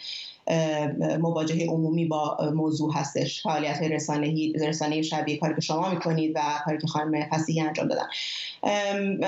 مواجهه 1.20 1.66
عمومی 1.68 2.04
با 2.04 2.36
موضوع 2.54 2.92
هستش. 2.94 3.42
فعالیت 3.42 3.78
های 3.78 3.88
رسانه 3.88 4.52
رسانه 4.60 5.02
شبیه 5.02 5.38
کاری 5.38 5.54
که 5.54 5.60
شما 5.60 5.90
می‌کنید 5.90 6.32
و 6.34 6.40
کاری 6.64 6.78
که 6.78 6.86
خانم 6.86 7.24
فسیحی 7.30 7.60
انجام 7.60 7.88
دادن. 7.88 8.06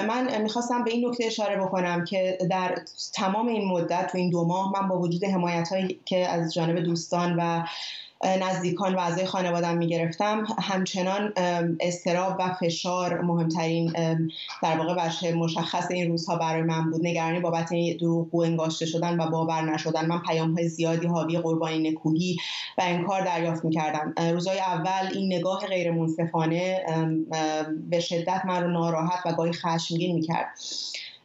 من 0.07 0.43
می‌خواستم 0.43 0.85
به 0.85 0.91
این 0.91 1.09
نکته 1.09 1.25
اشاره 1.25 1.57
بکنم 1.57 2.05
که 2.05 2.39
در 2.51 2.79
تمام 3.15 3.49
این 3.49 3.69
مدت 3.69 4.07
تو 4.13 4.19
این 4.19 4.31
دو 4.31 4.45
ماه 4.45 4.73
من 4.73 4.89
با 4.89 4.99
وجود 4.99 5.25
حمایت 5.25 5.69
هایی 5.69 6.01
که 6.05 6.29
از 6.29 6.55
جانب 6.55 6.79
دوستان 6.79 7.37
و 7.39 7.65
نزدیکان 8.25 8.95
و 8.95 8.99
اعضای 8.99 9.27
خانوادم 9.27 9.77
می‌گرفتم. 9.77 10.47
همچنان 10.59 11.33
استراب 11.81 12.37
و 12.39 12.55
فشار 12.61 13.21
مهمترین 13.21 13.93
در 14.63 14.79
واقع 14.79 14.95
بخش 14.95 15.25
مشخص 15.25 15.91
این 15.91 16.11
روزها 16.11 16.37
برای 16.37 16.63
من 16.63 16.91
بود. 16.91 17.07
نگرانی 17.07 17.41
بابت 17.41 17.69
دروغگو 18.01 18.43
انگاشته 18.43 18.87
شدن 18.87 19.21
و 19.21 19.31
باور 19.31 19.75
نشدن. 19.75 20.07
من 20.07 20.19
پیام 20.19 20.55
های 20.55 20.69
زیادی 20.69 21.07
حاوی 21.07 21.39
قربانی 21.39 21.91
نکوهی 21.91 22.37
و 22.79 22.83
انکار 22.85 23.25
دریافت 23.25 23.65
می‌کردم. 23.65 24.15
روزهای 24.33 24.59
اول 24.59 25.09
این 25.15 25.35
نگاه 25.35 25.67
غیر 25.67 25.91
منصفانه 25.91 26.85
به 27.91 28.01
شدت 28.01 28.43
من 28.45 28.63
رو 28.63 28.71
ناراحت 28.71 29.27
و 29.27 29.33
گاهی 29.33 29.53
خشمگین 29.53 30.15
می‌کرد. 30.15 30.59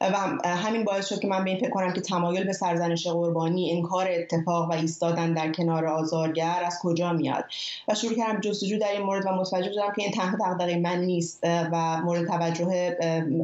و 0.01 0.47
همین 0.47 0.83
باعث 0.83 1.07
شد 1.07 1.19
که 1.19 1.27
من 1.27 1.43
به 1.43 1.49
این 1.49 1.59
فکر 1.59 1.69
کنم 1.69 1.93
که 1.93 2.01
تمایل 2.01 2.43
به 2.43 2.53
سرزنش 2.53 3.07
قربانی 3.07 3.71
انکار 3.71 4.07
اتفاق 4.11 4.69
و 4.69 4.73
ایستادن 4.73 5.33
در 5.33 5.51
کنار 5.51 5.85
آزارگر 5.85 6.63
از 6.65 6.79
کجا 6.81 7.13
میاد؟ 7.13 7.45
و 7.87 7.95
شروع 7.95 8.15
کردم 8.15 8.39
جستجو 8.39 8.79
در 8.79 8.91
این 8.91 9.01
مورد 9.01 9.25
و 9.25 9.29
متوجه 9.29 9.71
شدم 9.71 9.93
که 9.95 10.01
این 10.01 10.11
تنها 10.11 10.37
دغدغه 10.37 10.77
من 10.77 11.01
نیست 11.01 11.39
و 11.43 12.01
مورد 12.01 12.27
توجه 12.27 12.97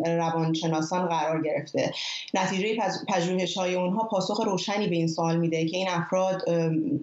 روانشناسان 0.06 1.08
قرار 1.08 1.42
گرفته. 1.42 1.92
نتیجه 2.34 2.78
پژوهش 3.08 3.58
های 3.58 3.76
اونها 3.76 4.08
پاسخ 4.08 4.42
روشنی 4.46 4.88
به 4.88 4.96
این 4.96 5.08
سوال 5.08 5.38
میده 5.38 5.66
که 5.66 5.78
این 5.78 5.90
افراد 5.90 6.50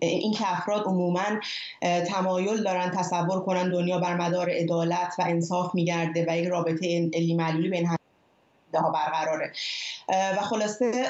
این 0.01 0.33
که 0.33 0.53
افراد 0.53 0.85
عموما 0.87 1.25
تمایل 2.09 2.62
دارن 2.62 2.91
تصور 2.91 3.41
کنن 3.41 3.71
دنیا 3.71 3.99
بر 3.99 4.17
مدار 4.17 4.51
عدالت 4.51 5.15
و 5.19 5.23
انصاف 5.27 5.75
میگرده 5.75 6.27
و 6.29 6.37
یک 6.37 6.49
رابطه 6.49 7.11
علی 7.15 7.35
معلولی 7.35 7.69
بین 7.69 7.88
ها 8.78 8.90
برقراره. 8.90 9.52
و 10.08 10.42
خلاصه 10.42 11.08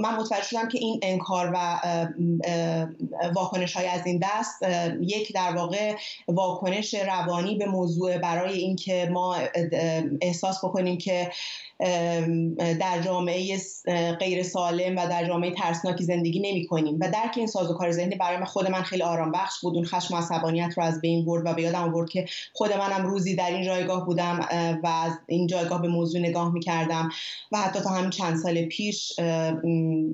من 0.00 0.16
متوجه 0.16 0.42
شدم 0.42 0.68
که 0.68 0.78
این 0.78 1.00
انکار 1.02 1.50
و 1.54 1.80
واکنش 3.34 3.76
های 3.76 3.86
از 3.86 4.06
این 4.06 4.22
دست 4.22 4.62
یک 5.00 5.32
در 5.34 5.56
واقع 5.56 5.96
واکنش 6.28 6.94
روانی 6.94 7.54
به 7.54 7.66
موضوع 7.66 8.18
برای 8.18 8.58
اینکه 8.58 9.08
ما 9.12 9.36
احساس 10.20 10.64
بکنیم 10.64 10.98
که 10.98 11.30
در 12.80 13.02
جامعه 13.04 13.58
غیر 14.18 14.42
سالم 14.42 14.96
و 14.96 15.08
در 15.08 15.26
جامعه 15.26 15.54
ترسناکی 15.54 16.04
زندگی 16.04 16.40
نمی 16.40 16.66
کنیم. 16.66 16.98
و 17.00 17.10
درک 17.10 17.32
این 17.36 17.46
سازوکار 17.46 17.90
ذهنی 17.90 18.14
برای 18.14 18.44
خود 18.44 18.70
من 18.70 18.82
خیلی 18.82 19.02
آرام 19.02 19.32
بخش 19.32 19.60
بود. 19.60 19.74
اون 19.74 19.84
خشم 19.84 20.14
و 20.14 20.16
عصبانیت 20.16 20.78
رو 20.78 20.82
از 20.82 21.00
بین 21.00 21.24
برد 21.24 21.46
و 21.46 21.54
به 21.54 21.62
یادم 21.62 21.82
آورد 21.82 22.08
که 22.08 22.26
خود 22.52 22.72
منم 22.72 23.06
روزی 23.06 23.36
در 23.36 23.50
این 23.50 23.64
جایگاه 23.64 24.06
بودم 24.06 24.48
و 24.82 24.86
از 24.86 25.12
این 25.26 25.46
جایگاه 25.46 25.82
به 25.82 25.88
موضوع 25.88 26.20
نگاه 26.20 26.52
می 26.52 26.60
کردم. 26.60 27.08
و 27.52 27.58
حتی 27.58 27.80
تا 27.80 27.90
همین 27.90 28.10
چند 28.10 28.36
سال 28.36 28.64
پیش 28.64 29.12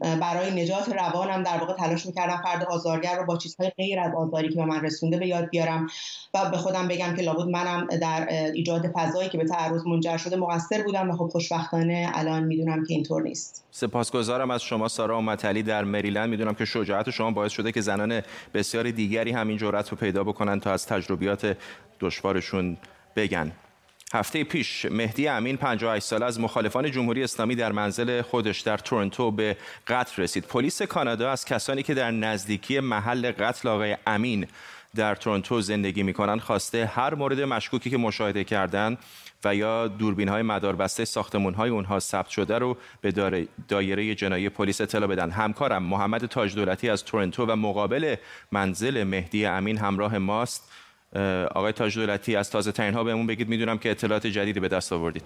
برای 0.03 0.63
نجات 0.63 0.89
روانم 0.89 1.43
در 1.43 1.59
واقع 1.59 1.75
تلاش 1.75 2.07
می 2.07 2.13
کردم 2.13 2.41
فرد 2.45 2.65
آزارگر 2.65 3.17
رو 3.17 3.27
با 3.27 3.37
چیزهای 3.37 3.71
غیر 3.71 4.01
از 4.01 4.15
آزاری 4.15 4.49
که 4.49 4.55
به 4.55 4.65
من 4.65 4.81
رسونده 4.81 5.19
به 5.19 5.27
یاد 5.27 5.49
بیارم. 5.49 5.87
و 6.35 6.51
به 6.51 6.57
خودم 6.57 6.89
بگم 6.89 7.15
که 7.17 7.23
لابد 7.23 7.49
منم 7.49 7.87
در 7.87 8.29
ایجاد 8.55 8.93
فضایی 8.95 9.29
که 9.29 9.39
به 9.39 9.45
تعرض 9.45 9.87
منجر 9.87 10.17
شده 10.17 10.37
مقصر 10.37 10.83
بودم 10.83 11.11
و 11.11 11.17
خب 11.17 11.31
خوشبختانه 11.51 12.11
الان 12.15 12.45
می‌دونم 12.45 12.85
که 12.85 12.95
اینطور 12.95 13.23
نیست. 13.23 13.65
سپاسگزارم 13.71 14.51
از 14.51 14.63
شما 14.63 14.89
سارا 14.89 15.21
متلی 15.21 15.63
در 15.63 15.85
مریلند. 15.85 16.29
می‌دونم 16.31 16.55
که 16.55 16.65
شجاعت 16.65 17.11
شما 17.11 17.31
باعث 17.31 17.53
شده 17.53 17.73
که 17.73 17.81
زنان 17.81 18.23
بسیاری 18.55 18.93
دیگری 18.93 19.31
همین 19.31 19.57
جرأت 19.57 19.89
رو 19.89 19.97
پیدا 19.97 20.25
بکنن 20.25 20.61
تا 20.61 20.73
از 20.73 20.87
تجربیات 20.87 21.57
دشوارشون 22.01 22.77
بگن. 23.17 23.53
هفته 24.13 24.45
پیش 24.45 24.87
مهدی 24.91 25.29
امین 25.29 25.57
58 25.57 26.07
ساله 26.07 26.27
از 26.27 26.41
مخالفان 26.41 26.91
جمهوری 26.91 27.25
اسلامی 27.25 27.55
در 27.55 27.73
منزل 27.73 28.23
خودش 28.23 28.61
در 28.61 28.79
تورنتو 28.79 29.31
به 29.31 29.57
قتل 29.87 30.23
رسید. 30.23 30.45
پلیس 30.45 30.83
کانادا 30.83 31.31
از 31.31 31.45
کسانی 31.45 31.83
که 31.83 31.95
در 31.95 32.11
نزدیکی 32.11 32.81
محل 32.81 33.33
قتل 33.33 33.69
آقای 33.69 33.97
امین 34.07 34.47
در 34.97 35.15
تورنتو 35.15 35.61
زندگی 35.61 36.03
می‌کنن 36.03 36.39
خواسته 36.39 36.87
هر 36.87 37.15
مورد 37.15 37.41
مشکوکی 37.41 37.91
که 37.91 37.97
مشاهده 37.97 38.45
کردن 38.45 38.99
و 39.45 39.55
یا 39.55 39.89
دوربین 39.89 40.29
های 40.29 40.43
مداربسته 40.43 41.05
ساختمون 41.05 41.55
های 41.55 41.71
اونها 41.71 41.99
ثبت 41.99 42.29
شده 42.29 42.59
رو 42.59 42.77
به 43.01 43.47
دایره 43.69 44.15
جنایی 44.15 44.49
پلیس 44.49 44.81
اطلاع 44.81 45.07
بدن. 45.07 45.31
همکارم 45.31 45.83
محمد 45.83 46.27
تاج 46.27 46.55
دولتی 46.55 46.89
از 46.89 47.05
تورنتو 47.05 47.47
و 47.47 47.57
مقابل 47.57 48.17
منزل 48.53 49.05
مهدی 49.05 49.47
امین 49.47 49.79
همراه 49.79 50.19
ماست. 50.19 50.73
آقای 51.55 51.73
تاج 51.73 51.99
دولتی 51.99 52.37
از 52.37 52.51
تازه 52.51 52.73
ترین 52.73 52.95
ها 52.95 53.05
بهمون 53.05 53.27
بگید. 53.27 53.49
می‌دونم 53.49 53.79
که 53.79 53.91
اطلاعات 53.91 54.27
جدیدی 54.27 54.61
به 54.61 54.69
دست 54.69 54.93
آوردید. 54.93 55.23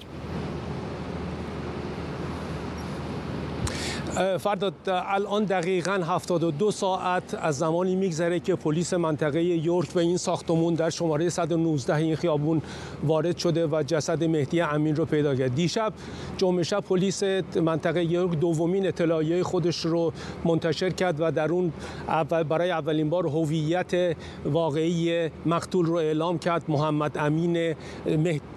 فرداد 4.14 4.74
الان 4.87 5.44
دقیقا 5.44 5.92
72 5.92 6.70
ساعت 6.70 7.35
از 7.35 7.59
زمانی 7.59 7.96
میگذره 7.96 8.40
که 8.40 8.55
پلیس 8.55 8.94
منطقه 8.94 9.42
یورک 9.42 9.92
به 9.92 10.00
این 10.00 10.16
ساختمون 10.16 10.74
در 10.74 10.90
شماره 10.90 11.29
119 11.29 11.94
این 11.94 12.16
خیابون 12.16 12.62
وارد 13.05 13.37
شده 13.37 13.66
و 13.66 13.83
جسد 13.87 14.24
مهدی 14.24 14.61
امین 14.61 14.96
رو 14.96 15.05
پیدا 15.05 15.35
کرد. 15.35 15.55
دیشب 15.55 15.92
جمعه 16.37 16.62
شب 16.62 16.81
پلیس 16.81 17.22
منطقه 17.62 18.05
یورک 18.05 18.38
دومین 18.38 18.87
اطلاعیه 18.87 19.42
خودش 19.42 19.81
رو 19.81 20.12
منتشر 20.44 20.90
کرد 20.90 21.16
و 21.20 21.31
در 21.31 21.53
اون 21.53 21.72
اول 22.09 22.42
برای 22.42 22.70
اولین 22.70 23.11
بار 23.11 23.27
هویت 23.27 24.16
واقعی 24.44 25.31
مقتول 25.46 25.87
رو 25.87 25.94
اعلام 25.94 26.38
کرد. 26.38 26.62
محمد 26.68 27.18
امین 27.18 27.74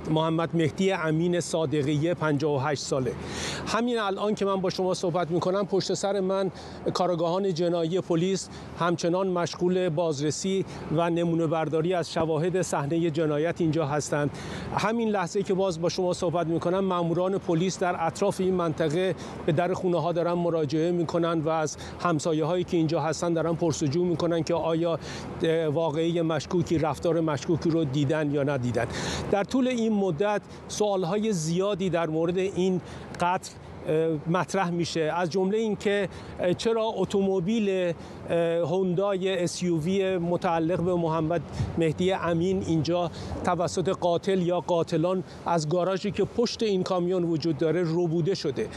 محمد 0.09 0.49
مهدی 0.53 0.91
امین 0.91 1.39
صادقیه 1.39 2.13
58 2.13 2.81
ساله. 2.81 3.11
همین 3.67 3.99
الان 3.99 4.35
که 4.35 4.45
من 4.45 4.61
با 4.61 4.69
شما 4.69 4.93
صحبت 4.93 5.31
می‌کنم 5.31 5.46
کنم 5.47 5.65
پشت 5.65 5.93
سر 5.93 6.19
من 6.19 6.51
کارگاهان 6.93 7.53
جنایی 7.53 8.01
پلیس 8.01 8.49
همچنان 8.79 9.27
مشغول 9.27 9.89
بازرسی 9.89 10.65
و 10.95 11.09
نمونه 11.09 11.47
برداری 11.47 11.93
از 11.93 12.13
شواهد 12.13 12.61
صحنه 12.61 13.09
جنایت 13.11 13.61
اینجا 13.61 13.85
هستند. 13.85 14.29
همین 14.77 15.09
لحظه 15.09 15.43
که 15.43 15.53
باز 15.53 15.81
با 15.81 15.89
شما 15.89 16.13
صحبت 16.13 16.47
می‌کنم 16.47 16.79
ماموران 16.79 17.37
پلیس 17.37 17.79
در 17.79 17.95
اطراف 17.99 18.41
این 18.41 18.53
منطقه 18.53 19.15
به 19.45 19.51
در 19.51 19.73
خونه 19.73 20.01
ها 20.01 20.11
دارن 20.11 20.33
مراجعه 20.33 20.91
می‌کنن 20.91 21.41
و 21.41 21.49
از 21.49 21.77
همسایه 21.99 22.45
هایی 22.45 22.63
که 22.63 22.77
اینجا 22.77 23.01
هستن 23.01 23.33
دارن 23.33 23.55
پرسجو 23.55 24.03
می‌کنن 24.03 24.43
که 24.43 24.53
آیا 24.53 24.99
واقعی 25.71 26.21
مشکوکی 26.21 26.77
رفتار 26.77 27.19
مشکوکی 27.19 27.69
رو 27.69 27.83
دیدن 27.83 28.31
یا 28.31 28.43
ندیدن. 28.43 28.85
در 29.31 29.43
طول 29.43 29.67
این 29.67 29.93
مدت 29.93 30.41
سوال 30.67 31.03
های 31.03 31.33
زیادی 31.33 31.89
در 31.89 32.07
مورد 32.07 32.37
این 32.37 32.81
قتل 33.21 33.51
مطرح 34.27 34.69
میشه. 34.69 35.01
از 35.15 35.29
جمله 35.29 35.57
اینکه 35.57 36.09
چرا 36.57 36.83
اتومبیل 36.95 37.93
هوندای 38.29 39.47
SUV 39.47 39.87
متعلق 40.21 40.81
به 40.81 40.95
محمد 40.95 41.41
مهدی 41.77 42.11
امین 42.11 42.63
اینجا 42.67 43.11
توسط 43.43 43.89
قاتل 43.89 44.41
یا 44.41 44.59
قاتلان 44.59 45.23
از 45.45 45.69
گاراژی 45.69 46.11
که 46.11 46.23
پشت 46.23 46.63
این 46.63 46.83
کامیون 46.83 47.23
وجود 47.23 47.57
داره 47.57 47.83
روبوده 47.83 48.35
شده. 48.35 48.67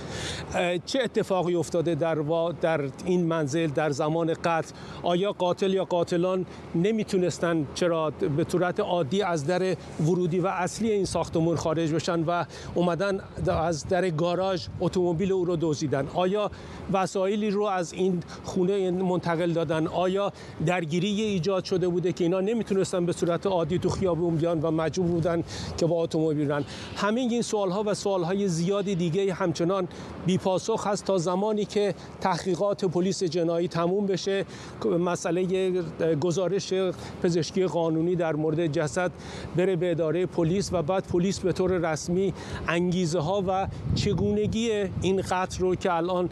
چه 0.87 1.03
اتفاقی 1.03 1.55
افتاده 1.55 1.95
در, 1.95 2.15
در 2.61 2.81
این 3.05 3.27
منزل 3.27 3.67
در 3.67 3.91
زمان 3.91 4.35
قتل؟ 4.45 4.73
آیا 5.03 5.33
قاتل 5.33 5.75
یا 5.75 5.85
قاتلان 5.85 6.47
نمی‌تونستن 6.75 7.67
چرا 7.75 8.11
به 8.11 8.47
صورت 8.49 8.81
عادی 8.81 9.23
از 9.23 9.47
در 9.47 9.77
ورودی 10.01 10.39
و 10.39 10.47
اصلی 10.47 10.91
این 10.91 11.05
ساختمون 11.05 11.57
خارج 11.57 11.93
بشن 11.93 12.23
و 12.23 12.45
اومدن 12.75 13.21
از 13.47 13.89
در 13.89 14.11
گاراژ 14.11 14.67
اتومبیل 14.81 15.00
او 15.01 15.45
رو 15.45 15.57
دزدیدن. 15.61 16.09
آیا 16.15 16.51
وسایلی 16.93 17.51
رو 17.51 17.65
از 17.65 17.93
این 17.93 18.23
خونه 18.45 18.91
منتقل 18.91 19.53
دادن؟ 19.53 19.87
آیا 19.87 20.33
درگیری 20.67 21.23
ایجاد 21.23 21.65
شده 21.65 21.89
بوده 21.89 22.13
که 22.13 22.25
اینا 22.25 22.41
نمی‌تونستن 22.41 23.07
به 23.07 23.13
صورت 23.13 23.47
عادی 23.47 23.79
تو 23.79 23.89
خیابون 23.89 24.37
بیان 24.37 24.61
و 24.61 24.71
مجبور 24.71 25.07
بودن 25.07 25.45
که 25.77 25.87
با 25.87 26.03
اتومبیل 26.03 26.49
برن؟ 26.49 26.65
همه 26.97 27.21
این 27.21 27.43
سوال 27.43 27.71
ها 27.71 27.83
و 27.87 27.95
سوال 27.95 28.23
های 28.23 28.49
زیادی 28.49 28.95
دیگه 28.95 29.33
همچنان 29.33 29.89
بی 30.27 30.39
پاسخ 30.39 30.87
هست 30.87 31.05
تا 31.05 31.19
زمانی 31.19 31.65
که 31.65 31.95
تحقیقات 32.21 32.85
پلیس 32.85 33.23
جنایی 33.23 33.69
تموم 33.69 34.07
بشه. 34.07 34.45
مسئله 34.85 35.73
گزارش 36.21 36.73
پزشکی 37.23 37.67
قانونی 37.67 38.17
در 38.17 38.37
مورد 38.37 38.67
جسد 38.67 39.11
بره 39.57 39.77
به 39.77 39.91
اداره 39.91 40.27
پلیس 40.27 40.73
و 40.73 40.83
بعد 40.83 41.07
پلیس 41.07 41.41
به 41.41 41.53
طور 41.53 41.93
رسمی 41.93 42.35
انگیزه 42.69 43.19
ها 43.19 43.45
و 43.47 43.69
چگونگی 43.95 44.71
این 45.03 45.23
قتل 45.23 45.61
رو 45.61 45.75
که 45.75 45.93
الان 45.93 46.31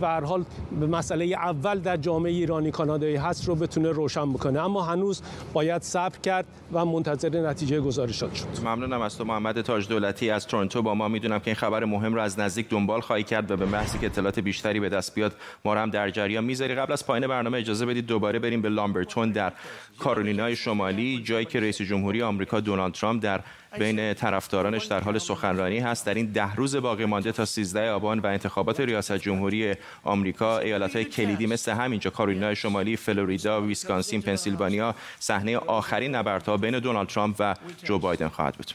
به 0.00 0.08
حال 0.08 0.44
مسئله 0.90 1.24
اول 1.24 1.78
در 1.78 1.96
جامعه 1.96 2.32
ایرانی 2.32 2.70
کانادایی 2.70 3.16
هست 3.16 3.48
رو 3.48 3.54
بتونه 3.54 3.90
روشن 3.90 4.32
بکنه. 4.32 4.60
اما 4.60 4.82
هنوز 4.82 5.22
باید 5.52 5.82
صبر 5.82 6.18
کرد 6.18 6.44
و 6.72 6.84
منتظر 6.84 7.48
نتیجه 7.48 7.80
گزارشات 7.80 8.34
شد. 8.34 8.46
ممنونم 8.64 9.00
از 9.00 9.18
تو 9.18 9.24
محمد 9.24 9.60
تاج 9.60 9.88
دولتی 9.88 10.30
از 10.30 10.46
تورنتو. 10.46 10.82
با 10.82 10.94
ما 10.94 11.08
می‌دونم 11.08 11.38
که 11.38 11.46
این 11.46 11.54
خبر 11.54 11.84
مهم 11.84 12.14
رو 12.14 12.20
از 12.20 12.38
نزدیک 12.38 12.68
دنبال 12.68 13.00
خواهی 13.00 13.22
کرد 13.22 13.50
و 13.50 13.56
به 13.56 13.66
محضی 13.66 13.98
که 13.98 14.06
اطلاعات 14.06 14.40
بیشتری 14.40 14.80
به 14.80 14.88
دست 14.88 15.14
بیاد 15.14 15.32
ما 15.64 15.74
هم 15.74 15.90
در 15.90 16.10
جریان 16.10 16.44
می‌ذاری. 16.44 16.74
قبل 16.74 16.92
از 16.92 17.06
پایان 17.06 17.26
برنامه 17.26 17.58
اجازه 17.58 17.86
بدید 17.86 18.06
دوباره 18.06 18.38
بریم 18.38 18.62
به 18.62 18.68
لامبرتون 18.68 19.30
در 19.32 19.52
کارولینای 19.98 20.56
شمالی 20.56 21.22
جایی 21.24 21.46
که 21.46 21.60
رئیس 21.60 21.82
جمهوری 21.82 22.22
آمریکا 22.22 22.60
دونالد 22.60 22.92
ترامپ 22.92 23.22
در 23.22 23.40
بین 23.78 24.14
طرفدارانش 24.14 24.84
در 24.84 25.00
حال 25.00 25.18
سخنرانی 25.18 25.78
هست. 25.78 26.06
در 26.06 26.14
این 26.14 26.26
ده 26.26 26.54
روز 26.54 26.76
باقی 26.76 27.04
مانده 27.04 27.32
تا 27.32 27.44
13 27.44 27.73
آبان 27.76 28.18
و 28.18 28.26
انتخابات 28.26 28.80
ریاست 28.80 29.16
جمهوری 29.16 29.74
آمریکا 30.04 30.58
ایالت‌های 30.58 31.04
کلیدی 31.04 31.46
مثل 31.46 31.72
همینجا 31.72 32.10
کارولینای 32.10 32.56
شمالی 32.56 32.96
فلوریدا 32.96 33.60
ویسکانسین 33.60 34.22
پنسیلوانیا 34.22 34.94
صحنه 35.18 35.56
آخرین 35.56 36.14
نبردها 36.14 36.56
بین 36.56 36.78
دونالد 36.78 37.08
ترامپ 37.08 37.36
و 37.38 37.54
جو 37.84 37.98
بایدن 37.98 38.28
خواهد 38.28 38.54
بود. 38.54 38.70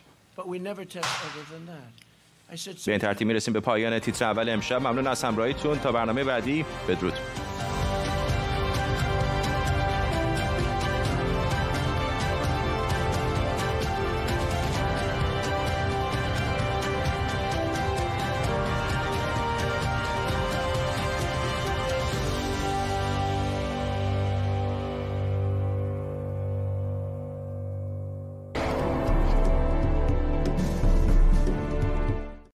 به 2.85 2.91
این 2.91 2.97
ترتیب 2.97 3.27
می‌رسیم 3.27 3.53
به 3.53 3.59
پایان 3.59 3.99
تیتر 3.99 4.25
اول 4.25 4.49
امشب. 4.49 4.81
ممنون 4.81 5.07
از 5.07 5.23
همراهیتون. 5.23 5.79
تا 5.79 5.91
برنامه 5.91 6.23
بعدی 6.23 6.65
بدرود. 6.87 7.13